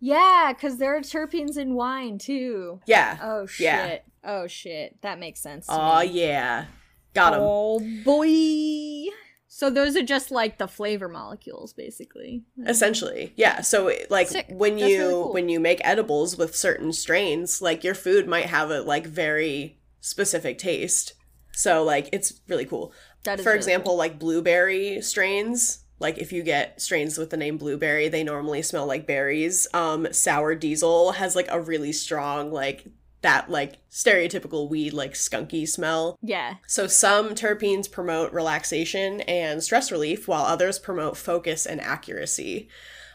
Yeah, 0.00 0.52
because 0.54 0.76
there 0.76 0.94
are 0.94 1.00
terpenes 1.00 1.56
in 1.56 1.72
wine 1.74 2.18
too. 2.18 2.80
Yeah. 2.86 3.16
Oh 3.22 3.46
shit. 3.46 3.64
Yeah. 3.64 3.98
Oh 4.22 4.46
shit. 4.46 5.00
That 5.00 5.18
makes 5.18 5.40
sense. 5.40 5.64
Oh 5.66 6.00
me. 6.00 6.06
yeah. 6.08 6.66
Got 7.14 7.32
him. 7.32 7.40
Oh 7.42 7.80
boy. 8.04 9.10
So 9.48 9.70
those 9.70 9.96
are 9.96 10.02
just 10.02 10.30
like 10.30 10.58
the 10.58 10.68
flavor 10.68 11.08
molecules, 11.08 11.72
basically. 11.72 12.42
essentially 12.66 13.32
yeah 13.36 13.62
so 13.62 13.90
like 14.10 14.28
Sick. 14.28 14.46
when 14.50 14.76
That's 14.76 14.90
you 14.90 14.98
really 14.98 15.12
cool. 15.14 15.32
when 15.32 15.48
you 15.48 15.60
make 15.60 15.80
edibles 15.84 16.36
with 16.36 16.54
certain 16.54 16.92
strains 16.92 17.62
like 17.62 17.82
your 17.82 17.94
food 17.94 18.28
might 18.28 18.46
have 18.46 18.70
a 18.70 18.82
like 18.82 19.06
very 19.06 19.78
specific 20.04 20.58
taste 20.58 21.14
so 21.52 21.82
like 21.82 22.08
it's 22.12 22.40
really 22.48 22.66
cool 22.66 22.92
That 23.24 23.38
is 23.38 23.44
for 23.44 23.50
really 23.50 23.58
example 23.58 23.96
like 23.96 24.18
blueberry 24.18 25.00
strains 25.00 25.84
like 25.98 26.18
if 26.18 26.30
you 26.32 26.42
get 26.42 26.80
strains 26.80 27.16
with 27.16 27.30
the 27.30 27.36
name 27.36 27.56
blueberry 27.56 28.08
they 28.08 28.22
normally 28.22 28.60
smell 28.60 28.86
like 28.86 29.06
berries 29.06 29.66
um 29.72 30.06
sour 30.12 30.54
diesel 30.54 31.12
has 31.12 31.34
like 31.34 31.48
a 31.50 31.60
really 31.60 31.92
strong 31.92 32.52
like 32.52 32.84
that 33.22 33.48
like 33.50 33.78
stereotypical 33.90 34.68
weed 34.68 34.92
like 34.92 35.14
skunky 35.14 35.66
smell 35.66 36.18
Yeah. 36.20 36.56
so 36.66 36.86
some 36.86 37.30
terpenes 37.34 37.90
promote 37.90 38.30
relaxation 38.34 39.22
and 39.22 39.62
stress 39.62 39.90
relief, 39.90 40.28
while 40.28 40.44
others 40.44 40.78
promote 40.78 41.16
focus 41.16 41.64
and 41.64 41.80
accuracy. 41.80 42.68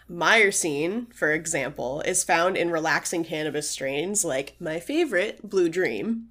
Myrcene, 0.09 1.13
for 1.13 1.31
example, 1.31 2.01
is 2.01 2.23
found 2.23 2.57
in 2.57 2.71
relaxing 2.71 3.23
cannabis 3.23 3.69
strains 3.69 4.25
like 4.25 4.55
my 4.59 4.79
favorite, 4.79 5.47
Blue 5.47 5.69
Dream. 5.69 6.29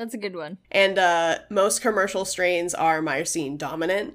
That's 0.00 0.14
a 0.14 0.18
good 0.18 0.34
one. 0.34 0.56
And 0.70 0.98
uh, 0.98 1.40
most 1.50 1.82
commercial 1.82 2.24
strains 2.24 2.72
are 2.72 3.02
myrcene 3.02 3.58
dominant. 3.58 4.14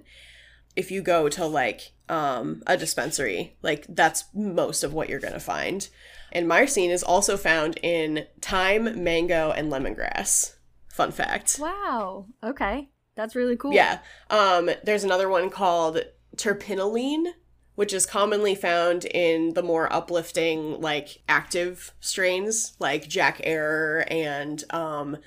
If 0.75 0.89
you 0.89 1.03
go 1.03 1.29
to 1.29 1.45
like 1.45 1.91
um, 2.09 2.63
a 2.65 2.75
dispensary, 2.75 3.55
like 3.61 3.85
that's 3.87 4.23
most 4.33 4.83
of 4.83 4.95
what 4.95 5.09
you're 5.09 5.19
gonna 5.19 5.39
find. 5.39 5.87
And 6.31 6.49
myrcene 6.49 6.89
is 6.89 7.03
also 7.03 7.37
found 7.37 7.77
in 7.83 8.25
thyme, 8.41 9.03
mango, 9.03 9.51
and 9.51 9.71
lemongrass. 9.71 10.55
Fun 10.89 11.11
fact. 11.11 11.59
Wow. 11.61 12.25
Okay. 12.43 12.89
That's 13.13 13.35
really 13.35 13.55
cool. 13.55 13.71
Yeah. 13.71 13.99
Um, 14.31 14.71
there's 14.83 15.03
another 15.03 15.29
one 15.29 15.51
called 15.51 16.03
terpinolene, 16.35 17.27
which 17.75 17.93
is 17.93 18.07
commonly 18.07 18.55
found 18.55 19.05
in 19.05 19.53
the 19.53 19.61
more 19.61 19.93
uplifting, 19.93 20.81
like 20.81 21.21
active 21.29 21.93
strains, 21.99 22.75
like 22.79 23.07
Jack 23.07 23.39
Herer 23.43 24.03
and 24.09 24.63
um, 24.71 25.17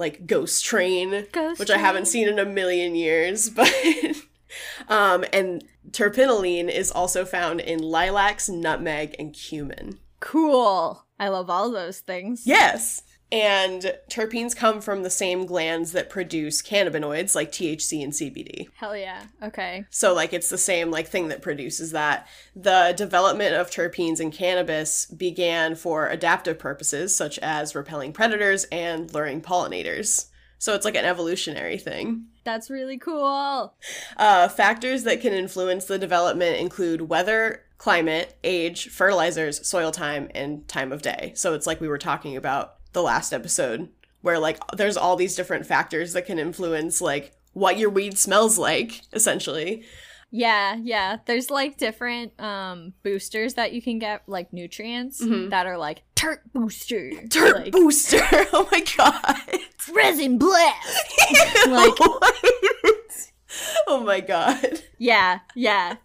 like 0.00 0.26
Ghost 0.26 0.64
Train, 0.64 1.26
Ghost 1.30 1.60
which 1.60 1.70
I 1.70 1.78
haven't 1.78 2.06
seen 2.06 2.26
in 2.26 2.40
a 2.40 2.44
million 2.44 2.96
years. 2.96 3.50
But 3.60 3.72
um, 4.88 5.24
and 5.32 5.62
terpinolene 5.90 6.68
is 6.68 6.90
also 6.90 7.24
found 7.24 7.60
in 7.60 7.78
lilacs, 7.78 8.48
nutmeg, 8.48 9.14
and 9.18 9.32
cumin. 9.32 10.00
Cool. 10.18 11.04
I 11.20 11.28
love 11.28 11.48
all 11.48 11.70
those 11.70 12.00
things. 12.00 12.42
Yes. 12.46 13.02
And 13.32 13.94
terpenes 14.08 14.56
come 14.56 14.80
from 14.80 15.02
the 15.02 15.10
same 15.10 15.46
glands 15.46 15.92
that 15.92 16.10
produce 16.10 16.62
cannabinoids 16.62 17.34
like 17.34 17.52
THC 17.52 18.02
and 18.02 18.12
CBD. 18.12 18.68
Hell 18.76 18.96
yeah. 18.96 19.24
Okay. 19.42 19.84
So 19.90 20.12
like 20.12 20.32
it's 20.32 20.48
the 20.48 20.58
same 20.58 20.90
like 20.90 21.06
thing 21.06 21.28
that 21.28 21.42
produces 21.42 21.92
that. 21.92 22.26
The 22.56 22.92
development 22.96 23.54
of 23.54 23.70
terpenes 23.70 24.20
in 24.20 24.32
cannabis 24.32 25.06
began 25.06 25.76
for 25.76 26.08
adaptive 26.08 26.58
purposes 26.58 27.16
such 27.16 27.38
as 27.38 27.74
repelling 27.74 28.12
predators 28.12 28.64
and 28.64 29.12
luring 29.14 29.40
pollinators. 29.40 30.26
So 30.58 30.74
it's 30.74 30.84
like 30.84 30.96
an 30.96 31.06
evolutionary 31.06 31.78
thing. 31.78 32.26
That's 32.44 32.68
really 32.68 32.98
cool. 32.98 33.74
Uh, 34.16 34.48
factors 34.48 35.04
that 35.04 35.20
can 35.20 35.32
influence 35.32 35.86
the 35.86 35.98
development 35.98 36.58
include 36.58 37.02
weather, 37.02 37.62
climate, 37.78 38.36
age, 38.44 38.88
fertilizers, 38.88 39.66
soil 39.66 39.90
time, 39.90 40.28
and 40.34 40.68
time 40.68 40.92
of 40.92 41.00
day. 41.00 41.32
So 41.34 41.54
it's 41.54 41.66
like 41.66 41.80
we 41.80 41.88
were 41.88 41.96
talking 41.96 42.36
about 42.36 42.74
the 42.92 43.02
last 43.02 43.32
episode, 43.32 43.88
where 44.22 44.38
like 44.38 44.58
there's 44.76 44.96
all 44.96 45.16
these 45.16 45.36
different 45.36 45.66
factors 45.66 46.12
that 46.12 46.26
can 46.26 46.38
influence 46.38 47.00
like 47.00 47.32
what 47.52 47.78
your 47.78 47.90
weed 47.90 48.18
smells 48.18 48.58
like, 48.58 49.02
essentially. 49.12 49.84
Yeah, 50.32 50.76
yeah. 50.80 51.16
There's 51.26 51.50
like 51.50 51.76
different 51.76 52.38
um 52.40 52.92
boosters 53.02 53.54
that 53.54 53.72
you 53.72 53.82
can 53.82 53.98
get, 53.98 54.22
like 54.28 54.52
nutrients 54.52 55.20
Mhm. 55.22 55.50
that 55.50 55.66
are 55.66 55.76
like 55.78 56.02
turp 56.14 56.38
booster, 56.52 57.10
Turp 57.28 57.54
like, 57.54 57.72
booster. 57.72 58.20
Oh 58.52 58.68
my 58.70 58.84
god. 58.96 59.40
resin 59.92 60.38
blast. 60.38 61.04
Like- 61.68 61.94
oh 63.88 64.02
my 64.04 64.20
god. 64.20 64.80
Yeah, 64.98 65.40
yeah, 65.54 65.96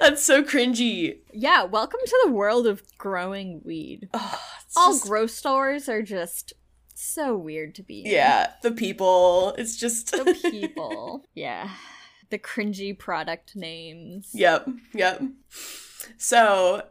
That's 0.00 0.22
so 0.22 0.42
cringy. 0.42 1.18
yeah. 1.32 1.64
Welcome 1.64 2.00
to 2.06 2.20
the 2.24 2.32
world 2.32 2.66
of 2.66 2.82
growing 2.96 3.60
weed. 3.64 4.08
Oh, 4.14 4.38
All 4.76 4.92
just- 4.92 5.04
grow 5.04 5.26
stores 5.26 5.88
are 5.88 6.02
just 6.02 6.52
so 6.94 7.36
weird 7.36 7.74
to 7.76 7.82
be. 7.82 8.04
in. 8.04 8.10
Yeah, 8.10 8.52
the 8.62 8.72
people. 8.72 9.54
It's 9.58 9.76
just 9.76 10.10
the 10.12 10.36
people. 10.50 11.24
yeah, 11.34 11.70
the 12.30 12.38
cringy 12.38 12.98
product 12.98 13.54
names. 13.56 14.30
Yep, 14.32 14.68
yep. 14.94 15.22
So, 16.18 16.82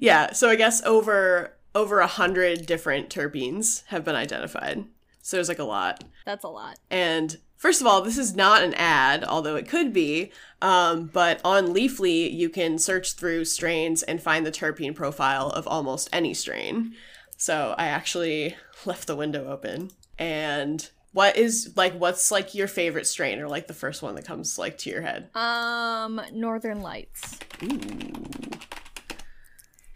yeah. 0.00 0.32
So 0.32 0.48
I 0.48 0.56
guess 0.56 0.82
over 0.84 1.56
over 1.74 2.00
a 2.00 2.06
hundred 2.06 2.66
different 2.66 3.08
terpenes 3.10 3.84
have 3.86 4.04
been 4.04 4.14
identified. 4.16 4.84
So 5.22 5.36
there's 5.36 5.48
like 5.48 5.58
a 5.58 5.64
lot. 5.64 6.04
That's 6.26 6.44
a 6.44 6.48
lot. 6.48 6.78
And 6.90 7.36
first 7.64 7.80
of 7.80 7.86
all, 7.86 8.02
this 8.02 8.18
is 8.18 8.36
not 8.36 8.62
an 8.62 8.74
ad, 8.74 9.24
although 9.24 9.56
it 9.56 9.66
could 9.66 9.90
be. 9.90 10.30
Um, 10.60 11.06
but 11.06 11.40
on 11.42 11.68
Leafly, 11.68 12.30
you 12.30 12.50
can 12.50 12.78
search 12.78 13.14
through 13.14 13.46
strains 13.46 14.02
and 14.02 14.22
find 14.22 14.44
the 14.44 14.52
terpene 14.52 14.94
profile 14.94 15.48
of 15.48 15.66
almost 15.66 16.10
any 16.12 16.34
strain. 16.34 16.94
So 17.38 17.74
I 17.78 17.86
actually 17.86 18.54
left 18.84 19.06
the 19.06 19.16
window 19.16 19.50
open. 19.50 19.92
And 20.18 20.86
what 21.12 21.38
is 21.38 21.72
like, 21.74 21.94
what's 21.94 22.30
like 22.30 22.54
your 22.54 22.68
favorite 22.68 23.06
strain, 23.06 23.40
or 23.40 23.48
like 23.48 23.66
the 23.66 23.72
first 23.72 24.02
one 24.02 24.14
that 24.16 24.26
comes 24.26 24.58
like 24.58 24.76
to 24.78 24.90
your 24.90 25.00
head? 25.00 25.34
Um, 25.34 26.20
Northern 26.34 26.82
Lights. 26.82 27.38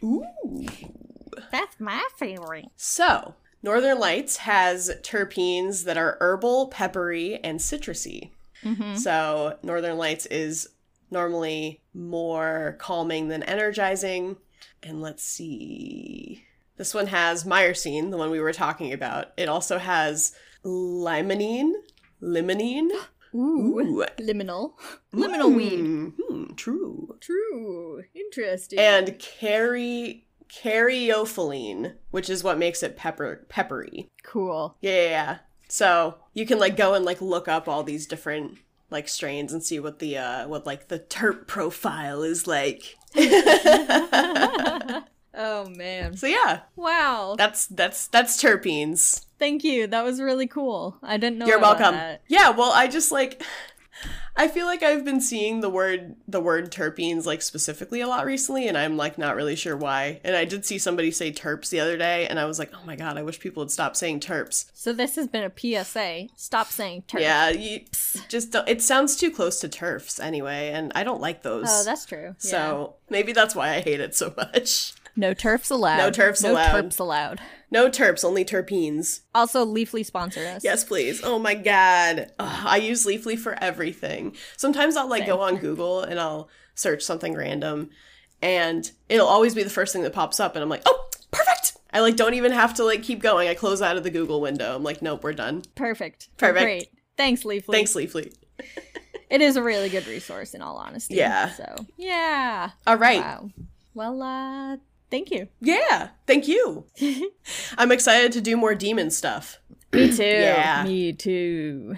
Ooh. 0.03 0.25
That's 1.53 1.79
my 1.79 2.03
favorite. 2.17 2.71
So, 2.77 3.35
Northern 3.63 3.99
Lights 3.99 4.39
has 4.39 4.91
terpenes 5.03 5.85
that 5.85 5.97
are 5.97 6.17
herbal, 6.21 6.69
peppery, 6.69 7.43
and 7.43 7.59
citrusy. 7.59 8.31
Mm-hmm. 8.63 8.97
So, 8.97 9.59
Northern 9.63 9.99
Lights 9.99 10.27
is 10.27 10.69
normally 11.11 11.81
more 11.95 12.77
calming 12.79 13.29
than 13.29 13.43
energizing. 13.43 14.37
And 14.83 15.01
let's 15.01 15.23
see. 15.23 16.45
This 16.77 16.95
one 16.95 17.09
has 17.09 17.45
myrcene, 17.45 18.11
the 18.11 18.17
one 18.17 18.31
we 18.31 18.41
were 18.41 18.53
talking 18.53 18.93
about. 18.93 19.33
It 19.37 19.49
also 19.49 19.79
has 19.79 20.35
limonene. 20.65 21.73
Limonene? 22.23 22.91
Ooh. 23.35 23.81
Ooh. 23.81 24.05
Liminal. 24.19 24.73
Liminal 25.13 25.55
weed. 25.55 26.13
Hmm, 26.19 26.55
true. 26.55 27.17
True. 27.21 28.05
Interesting. 28.15 28.79
And 28.79 29.19
cari 29.19 30.28
caryophyllene, 30.49 31.95
which 32.11 32.29
is 32.31 32.43
what 32.45 32.59
makes 32.59 32.83
it 32.83 32.97
pepper 32.97 33.45
peppery. 33.49 34.09
cool. 34.23 34.77
Yeah, 34.81 34.93
yeah, 34.93 35.09
yeah. 35.09 35.39
So 35.69 36.17
you 36.35 36.47
can 36.47 36.59
like 36.59 36.77
go 36.77 36.95
and 36.95 37.05
like 37.05 37.21
look 37.21 37.47
up 37.49 37.69
all 37.69 37.83
these 37.83 38.07
different 38.07 38.59
like 38.91 39.07
strains 39.09 39.53
and 39.53 39.63
see 39.63 39.79
what 39.79 39.99
the 39.99 40.17
uh 40.17 40.49
what 40.49 40.65
like 40.67 40.89
the 40.89 40.99
terp 40.99 41.47
profile 41.47 42.23
is 42.23 42.47
like. 42.47 42.97
oh 45.35 45.69
man. 45.77 46.17
so 46.17 46.27
yeah, 46.27 46.61
Wow. 46.77 47.35
that's 47.37 47.67
that's 47.67 48.07
that's 48.09 48.43
terpenes. 48.43 49.25
Thank 49.39 49.63
you. 49.63 49.87
That 49.87 50.05
was 50.05 50.21
really 50.21 50.47
cool. 50.49 50.97
I 51.03 51.17
didn't 51.17 51.39
know 51.39 51.47
You're 51.47 51.61
welcome. 51.61 51.95
that. 51.95 52.23
Yeah, 52.27 52.51
well, 52.51 52.73
I 52.73 52.89
just 52.89 53.13
like 53.13 53.43
I 54.39 54.47
feel 54.47 54.67
like 54.67 54.85
I've 54.85 55.05
been 55.05 55.21
seeing 55.21 55.61
the 55.61 55.69
word 55.69 56.15
the 56.29 56.41
word 56.41 56.71
terpenes 56.71 57.27
like 57.27 57.43
specifically 57.43 58.01
a 58.01 58.07
lot 58.07 58.25
recently 58.25 58.69
and 58.69 58.79
I'm 58.79 58.97
like 58.97 59.19
not 59.19 59.35
really 59.35 59.57
sure 59.57 59.77
why. 59.77 60.21
And 60.23 60.37
I 60.37 60.45
did 60.45 60.65
see 60.65 60.79
somebody 60.79 61.11
say 61.11 61.33
terps 61.33 61.71
the 61.71 61.81
other 61.81 61.97
day 61.97 62.27
and 62.29 62.39
I 62.39 62.45
was 62.45 62.57
like, 62.59 62.71
"Oh 62.73 62.85
my 62.87 62.95
god, 62.95 63.19
I 63.19 63.23
wish 63.23 63.41
people 63.41 63.63
would 63.63 63.73
stop 63.73 63.97
saying 63.97 64.21
terps." 64.21 64.71
So 64.75 64.93
this 64.93 65.17
has 65.17 65.27
been 65.27 65.43
a 65.43 65.51
PSA. 65.85 66.29
Stop 66.37 66.69
saying 66.69 67.03
turf. 67.09 67.21
Yeah, 67.21 67.49
you 67.51 67.81
just 68.29 68.53
don't, 68.53 68.69
it 68.69 68.81
sounds 68.81 69.17
too 69.17 69.33
close 69.33 69.59
to 69.61 69.69
turfs 69.69 70.21
anyway, 70.21 70.71
and 70.73 70.93
I 70.95 71.03
don't 71.03 71.21
like 71.21 71.43
those. 71.43 71.67
Oh, 71.69 71.83
that's 71.85 72.07
true. 72.07 72.37
Yeah. 72.41 72.51
so 72.51 72.95
maybe 73.11 73.33
that's 73.33 73.57
why 73.57 73.75
I 73.75 73.81
hate 73.81 74.01
it 74.01 74.15
so 74.15 74.33
much. 74.37 74.93
no 75.17 75.35
turfs 75.35 75.69
allowed. 75.69 75.99
No 75.99 76.11
turfs 76.13 76.45
no 76.45 76.53
allowed. 76.53 76.71
turps 76.71 76.99
allowed. 77.01 77.41
No 77.71 77.91
terps, 77.91 78.25
only 78.25 78.45
terpenes. 78.45 79.21
Also, 79.35 79.67
Leafly 79.67 80.05
sponsor 80.05 80.41
us. 80.47 80.65
Yes, 80.65 80.85
please. 80.85 81.21
Oh 81.23 81.39
my 81.39 81.55
god, 81.55 82.33
Ugh, 82.39 82.67
I 82.67 82.79
use 82.79 83.05
Leafly 83.05 83.39
for 83.39 83.57
everything. 83.63 84.35
Sometimes 84.57 84.97
I'll 84.97 85.09
like 85.09 85.27
go 85.27 85.41
on 85.41 85.57
Google 85.57 86.01
and 86.01 86.19
I'll 86.19 86.49
search 86.75 87.03
something 87.03 87.35
random, 87.35 87.91
and 88.41 88.91
it'll 89.09 89.27
always 89.27 89.55
be 89.55 89.63
the 89.63 89.71
first 89.71 89.93
thing 89.93 90.03
that 90.03 90.13
pops 90.13 90.41
up, 90.41 90.55
and 90.55 90.63
I'm 90.63 90.69
like, 90.69 90.83
oh, 90.87 91.09
perfect. 91.31 91.77
I 91.93 92.01
like 92.01 92.17
don't 92.17 92.35
even 92.35 92.53
have 92.53 92.75
to 92.75 92.85
like 92.85 93.03
keep 93.03 93.21
going. 93.21 93.49
I 93.49 93.55
close 93.55 93.83
out 93.83 93.97
of 93.97 94.03
the 94.03 94.11
Google 94.11 94.41
window. 94.41 94.75
I'm 94.77 94.83
like, 94.83 95.03
nope, 95.03 95.23
we're 95.23 95.33
done. 95.33 95.63
Perfect. 95.75 96.29
Perfect. 96.37 96.63
Great. 96.65 96.89
Thanks, 97.17 97.45
Leafly. 97.45 97.73
Thanks, 97.73 97.95
Leafly. 97.95 98.33
It 99.29 99.43
is 99.43 99.57
a 99.57 99.63
really 99.63 99.91
good 99.91 100.07
resource, 100.07 100.55
in 100.55 100.63
all 100.63 100.77
honesty. 100.77 101.17
Yeah. 101.17 101.51
So 101.51 101.87
yeah. 101.99 102.71
All 102.87 102.97
right. 102.97 103.21
Wow. 103.21 103.51
Well, 103.95 104.23
uh, 104.23 104.77
thank 105.11 105.31
you. 105.31 105.49
Yeah, 105.61 106.11
thank 106.27 106.49
you. 106.49 106.87
I'm 107.79 107.93
excited 107.93 108.33
to 108.33 108.41
do 108.41 108.57
more 108.57 108.75
demon 108.75 109.11
stuff. 109.11 109.59
Me 109.93 110.11
too. 110.13 110.23
Yeah. 110.25 110.85
Me 110.85 111.13
too. 111.13 111.97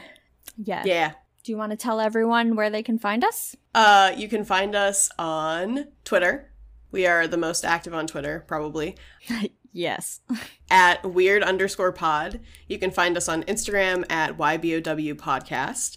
Yeah. 0.57 0.83
Yeah. 0.85 1.13
Do 1.43 1.53
you 1.53 1.59
want 1.59 1.71
to 1.71 1.77
tell 1.77 2.01
everyone 2.01 2.55
where 2.55 2.71
they 2.71 2.83
can 2.83 2.99
find 2.99 3.25
us? 3.25 3.57
Uh, 3.75 4.13
you 4.17 4.29
can 4.29 4.45
find 4.45 4.75
us 4.75 5.09
on 5.19 5.87
Twitter. 6.05 6.51
We 6.93 7.07
are 7.07 7.27
the 7.27 7.37
most 7.37 7.65
active 7.65 7.95
on 7.95 8.07
Twitter, 8.07 8.45
probably. 8.47 8.97
yes. 9.73 10.21
At 10.71 11.05
weird 11.05 11.43
underscore 11.43 11.93
pod. 11.93 12.41
You 12.69 12.79
can 12.79 12.91
find 12.91 13.17
us 13.17 13.29
on 13.29 13.43
Instagram 13.45 14.05
at 14.11 14.37
YBOW 14.37 15.15
podcast. 15.15 15.97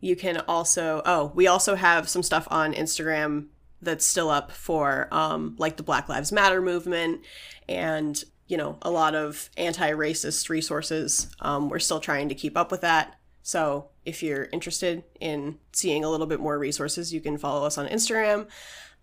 You 0.00 0.16
can 0.16 0.38
also, 0.48 1.02
oh, 1.04 1.32
we 1.34 1.46
also 1.46 1.74
have 1.74 2.08
some 2.08 2.22
stuff 2.22 2.48
on 2.50 2.74
Instagram 2.74 3.46
that's 3.82 4.04
still 4.04 4.30
up 4.30 4.52
for 4.52 5.08
um, 5.10 5.56
like 5.58 5.76
the 5.76 5.82
Black 5.82 6.08
Lives 6.08 6.32
Matter 6.32 6.60
movement 6.60 7.22
and, 7.68 8.22
you 8.46 8.56
know, 8.56 8.78
a 8.82 8.90
lot 8.90 9.14
of 9.14 9.48
anti 9.56 9.90
racist 9.90 10.48
resources. 10.48 11.28
Um, 11.40 11.68
we're 11.68 11.78
still 11.78 12.00
trying 12.00 12.28
to 12.28 12.34
keep 12.34 12.56
up 12.56 12.70
with 12.70 12.82
that. 12.82 13.16
So 13.42 13.88
if 14.04 14.22
you're 14.22 14.48
interested 14.52 15.04
in 15.18 15.58
seeing 15.72 16.04
a 16.04 16.10
little 16.10 16.26
bit 16.26 16.40
more 16.40 16.58
resources, 16.58 17.12
you 17.12 17.20
can 17.20 17.38
follow 17.38 17.66
us 17.66 17.78
on 17.78 17.88
Instagram. 17.88 18.46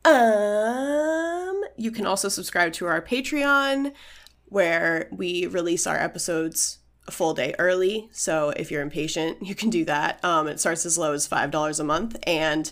Um, 0.06 1.64
you 1.76 1.92
can 1.92 2.06
also 2.06 2.30
subscribe 2.30 2.74
to 2.74 2.86
our 2.86 3.02
Patreon 3.02 3.94
where 4.46 5.10
we 5.12 5.46
release 5.48 5.86
our 5.86 5.98
episodes 5.98 6.80
a 7.08 7.12
full 7.12 7.34
day 7.34 7.56
early. 7.60 8.10
So 8.12 8.50
if 8.52 8.72
you're 8.72 8.82
impatient, 8.82 9.42
you 9.46 9.56
can 9.56 9.70
do 9.70 9.86
that. 9.86 10.24
Um, 10.24 10.48
it 10.48 10.60
starts 10.60 10.86
as 10.86 10.98
low 10.98 11.14
as 11.14 11.28
$5 11.28 11.80
a 11.80 11.84
month. 11.84 12.18
And 12.24 12.72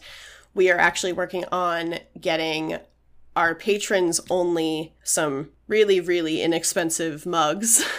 we 0.55 0.71
are 0.71 0.77
actually 0.79 1.13
working 1.13 1.45
on 1.51 1.99
getting 2.19 2.79
our 3.35 3.53
patrons 3.53 4.19
only 4.31 4.95
some 5.03 5.51
really, 5.67 5.99
really 5.99 6.41
inexpensive 6.41 7.25
mugs. 7.27 7.85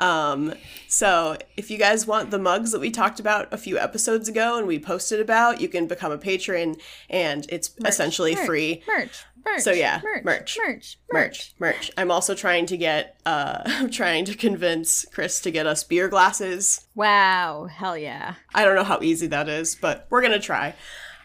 Um, 0.00 0.54
so 0.86 1.36
if 1.56 1.72
you 1.72 1.76
guys 1.76 2.06
want 2.06 2.30
the 2.30 2.38
mugs 2.38 2.70
that 2.70 2.80
we 2.80 2.90
talked 2.92 3.18
about 3.18 3.52
a 3.52 3.58
few 3.58 3.78
episodes 3.80 4.28
ago 4.28 4.56
and 4.56 4.64
we 4.66 4.78
posted 4.78 5.18
about, 5.18 5.60
you 5.60 5.68
can 5.68 5.88
become 5.88 6.12
a 6.12 6.18
patron 6.18 6.76
and 7.10 7.44
it's 7.48 7.74
essentially 7.84 8.36
Merch. 8.36 8.46
free 8.46 8.82
Merch. 8.86 9.24
Merch. 9.44 9.60
So, 9.62 9.72
yeah, 9.72 10.00
Merch. 10.04 10.24
merch. 10.24 10.58
Merch. 10.64 10.98
merch 11.10 11.54
merch 11.58 11.90
i'm 11.96 12.12
also 12.12 12.34
trying 12.36 12.66
to 12.66 12.76
get 12.76 13.18
uh 13.26 13.62
i'm 13.66 13.90
trying 13.90 14.24
to 14.26 14.36
convince 14.36 15.04
chris 15.12 15.40
to 15.40 15.50
get 15.50 15.66
us 15.66 15.82
beer 15.82 16.06
glasses 16.08 16.86
Wow. 16.94 17.66
Hell 17.68 17.98
yeah. 17.98 18.34
i 18.54 18.64
don't 18.64 18.76
know 18.76 18.84
how 18.84 19.00
easy 19.02 19.26
that 19.26 19.48
is 19.48 19.74
but 19.74 20.06
we're 20.10 20.22
gonna 20.22 20.38
try 20.38 20.74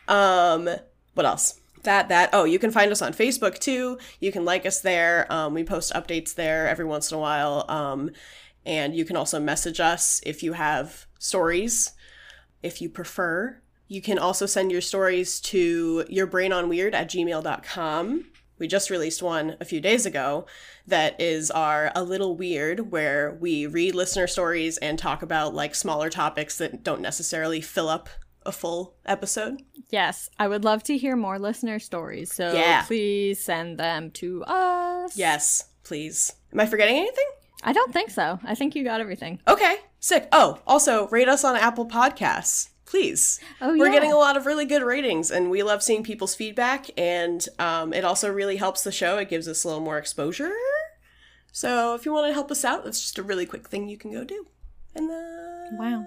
um 0.07 0.69
what 1.13 1.25
else? 1.25 1.59
That 1.83 2.09
that 2.09 2.29
oh 2.33 2.45
you 2.45 2.59
can 2.59 2.71
find 2.71 2.91
us 2.91 3.01
on 3.01 3.13
facebook 3.13 3.59
too. 3.59 3.97
You 4.19 4.31
can 4.31 4.45
like 4.45 4.65
us 4.65 4.81
there. 4.81 5.31
Um, 5.31 5.53
we 5.53 5.63
post 5.63 5.93
updates 5.93 6.35
there 6.35 6.67
every 6.67 6.85
once 6.85 7.11
in 7.11 7.17
a 7.17 7.21
while. 7.21 7.65
Um, 7.67 8.11
and 8.65 8.95
you 8.95 9.03
can 9.03 9.17
also 9.17 9.39
message 9.39 9.79
us 9.79 10.21
if 10.25 10.41
you 10.41 10.53
have 10.53 11.05
stories 11.19 11.91
if 12.61 12.81
you 12.81 12.89
prefer. 12.89 13.61
You 13.89 14.01
can 14.01 14.17
also 14.17 14.45
send 14.45 14.71
your 14.71 14.81
stories 14.81 15.39
to 15.41 16.05
yourbrainonweird 16.09 16.93
at 16.93 17.09
gmail.com 17.09 18.25
we 18.59 18.67
just 18.67 18.89
released 18.89 19.21
one 19.21 19.57
a 19.59 19.65
few 19.65 19.81
days 19.81 20.05
ago 20.05 20.45
that 20.87 21.19
is 21.19 21.51
our 21.51 21.91
a 21.95 22.03
little 22.03 22.37
weird 22.37 22.91
where 22.91 23.35
we 23.39 23.67
read 23.67 23.95
listener 23.95 24.27
stories 24.27 24.77
and 24.77 24.97
talk 24.97 25.21
about 25.21 25.53
like 25.53 25.75
smaller 25.75 26.09
topics 26.09 26.57
that 26.57 26.83
don't 26.83 27.01
necessarily 27.01 27.59
fill 27.59 27.89
up 27.89 28.09
a 28.45 28.51
full 28.51 28.95
episode 29.05 29.61
Yes. 29.89 30.29
I 30.39 30.47
would 30.47 30.63
love 30.63 30.81
to 30.85 30.97
hear 30.97 31.15
more 31.15 31.37
listener 31.37 31.77
stories. 31.79 32.33
So 32.33 32.51
Yeah. 32.53 32.81
please 32.83 33.43
send 33.43 33.77
them 33.77 34.09
to 34.11 34.43
us. 34.45 35.15
yes 35.17 35.65
please 35.83 36.33
am 36.51 36.59
i 36.59 36.65
forgetting 36.65 36.97
anything 36.97 37.29
I 37.65 37.71
don't 37.73 37.93
think 37.93 38.09
so. 38.09 38.39
I 38.43 38.55
think 38.55 38.75
you 38.75 38.83
got 38.83 38.99
everything. 39.01 39.39
okay 39.47 39.75
sick 39.99 40.27
oh 40.31 40.59
also 40.67 41.07
rate 41.09 41.27
us 41.29 41.43
on 41.43 41.55
apple 41.55 41.85
podcasts 41.87 42.69
please. 42.85 43.39
Oh, 43.59 43.75
We're 43.75 43.87
yeah. 43.87 43.93
getting 43.93 44.11
a 44.11 44.17
lot 44.17 44.37
of 44.37 44.45
really 44.45 44.65
good 44.65 44.83
ratings, 44.83 45.31
and 45.31 45.49
we 45.49 45.63
love 45.63 45.81
seeing 45.81 46.03
people's 46.03 46.35
feedback. 46.35 46.91
And 46.95 47.43
um, 47.57 47.91
it 47.91 48.03
also 48.05 48.31
really 48.31 48.57
helps 48.57 48.83
the 48.83 48.91
show. 48.91 49.17
It 49.17 49.29
gives 49.29 49.47
us 49.47 49.63
a 49.63 49.67
little 49.67 49.81
more 49.81 49.97
exposure. 49.97 50.51
So 51.51 51.95
if 51.95 52.05
you 52.05 52.13
want 52.13 52.27
to 52.27 52.33
help 52.33 52.51
us 52.51 52.63
out, 52.63 52.83
that's 52.83 53.01
just 53.01 53.17
a 53.17 53.23
really 53.23 53.47
quick 53.47 53.67
thing 53.67 53.87
you 53.87 53.97
can 53.97 54.11
go 54.11 54.23
do. 54.23 54.45
And 54.93 55.09
uh, 55.09 55.75
Wow. 55.81 56.05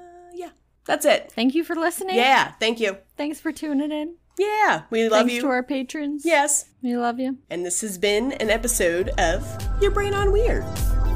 That's 0.87 1.05
it. 1.05 1.32
Thank 1.32 1.55
you 1.55 1.64
for 1.64 1.74
listening. 1.74 2.16
Yeah, 2.16 2.53
thank 2.61 2.80
you. 2.80 2.97
Thanks 3.16 3.41
for 3.41 3.53
tuning 3.53 3.93
in. 3.93 4.14
Yeah, 4.39 4.82
we 4.91 5.05
love 5.09 5.20
Thanks 5.20 5.34
you. 5.34 5.41
to 5.43 5.49
our 5.49 5.62
patrons. 5.62 6.22
yes, 6.26 6.66
We 6.82 6.95
love 6.97 7.18
you. 7.18 7.39
and 7.49 7.64
this 7.64 7.80
has 7.80 7.97
been 7.97 8.32
an 8.32 8.51
episode 8.51 9.09
of 9.18 9.47
Your 9.80 9.91
Brain 9.91 10.12
on 10.14 10.30
Weird. 10.30 10.64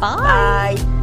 Bye. 0.01 0.77
Bye. 0.77 1.00